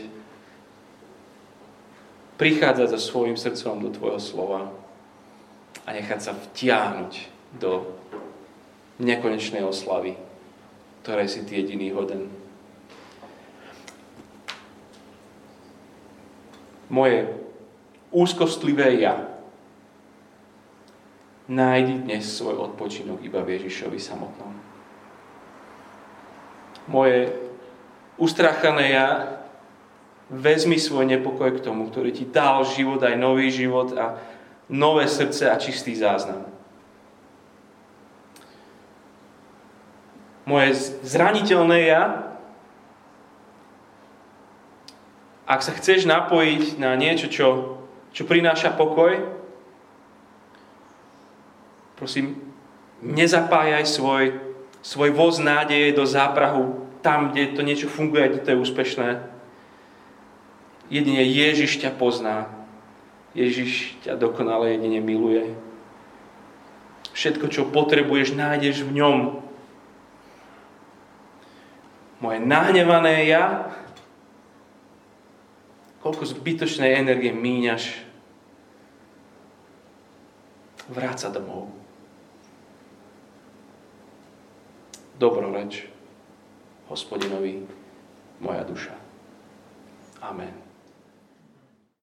prichádzať 2.40 2.88
so 2.96 3.00
svojím 3.00 3.38
srdcom 3.38 3.84
do 3.84 3.90
tvojho 3.92 4.22
slova 4.22 4.72
a 5.84 5.90
nechať 5.92 6.20
sa 6.20 6.32
vtiahnuť 6.34 7.14
do 7.60 7.94
nekonečnej 9.04 9.62
oslavy, 9.62 10.16
ktoré 11.04 11.28
si 11.28 11.44
ty 11.44 11.60
jediný 11.60 11.92
hoden. 11.92 12.32
Moje 16.90 17.30
úzkostlivé 18.10 18.98
ja 18.98 19.30
nájdi 21.46 22.02
dnes 22.02 22.26
svoj 22.26 22.72
odpočinok 22.72 23.22
iba 23.22 23.46
v 23.46 23.62
Ježišovi 23.62 24.00
samotnom. 24.02 24.54
Moje 26.90 27.49
ustrachané 28.20 28.94
ja 28.94 29.08
vezmi 30.30 30.78
svoj 30.78 31.10
nepokoj 31.10 31.58
k 31.58 31.64
tomu, 31.64 31.90
ktorý 31.90 32.14
ti 32.14 32.30
dal 32.30 32.62
život, 32.68 33.02
aj 33.02 33.18
nový 33.18 33.50
život 33.50 33.96
a 33.98 34.20
nové 34.70 35.10
srdce 35.10 35.50
a 35.50 35.58
čistý 35.58 35.98
záznam. 35.98 36.46
Moje 40.46 41.00
zraniteľné 41.02 41.80
ja 41.90 42.30
Ak 45.50 45.66
sa 45.66 45.74
chceš 45.74 46.06
napojiť 46.06 46.78
na 46.78 46.94
niečo, 46.94 47.26
čo, 47.26 47.48
čo 48.14 48.30
prináša 48.30 48.70
pokoj, 48.78 49.18
prosím, 51.98 52.38
nezapájaj 53.02 53.82
svoj, 53.90 54.38
svoj 54.86 55.10
voz 55.10 55.42
nádeje 55.42 55.98
do 55.98 56.06
záprahu 56.06 56.89
tam, 57.00 57.32
kde 57.32 57.56
to 57.56 57.62
niečo 57.62 57.88
funguje, 57.88 58.30
kde 58.30 58.40
to 58.44 58.50
je 58.52 58.62
úspešné. 58.62 59.10
Jedine 60.90 61.24
Ježiš 61.24 61.80
ťa 61.82 61.96
pozná. 61.96 62.50
Ježiš 63.38 63.96
ťa 64.04 64.18
dokonale 64.18 64.76
jedine 64.76 65.00
miluje. 65.00 65.54
Všetko, 67.14 67.52
čo 67.52 67.70
potrebuješ, 67.70 68.34
nájdeš 68.34 68.88
v 68.88 69.00
ňom. 69.00 69.18
Moje 72.20 72.40
nahnevané 72.44 73.30
ja 73.32 73.72
koľko 76.00 76.24
zbytočnej 76.32 76.96
energie 76.96 77.36
míňaš, 77.36 78.00
vráť 80.88 81.28
sa 81.28 81.30
domov. 81.30 81.68
Dobroreč 85.20 85.92
hospodinovi 86.90 87.68
moja 88.40 88.64
duša. 88.64 88.92
Amen. 90.22 90.69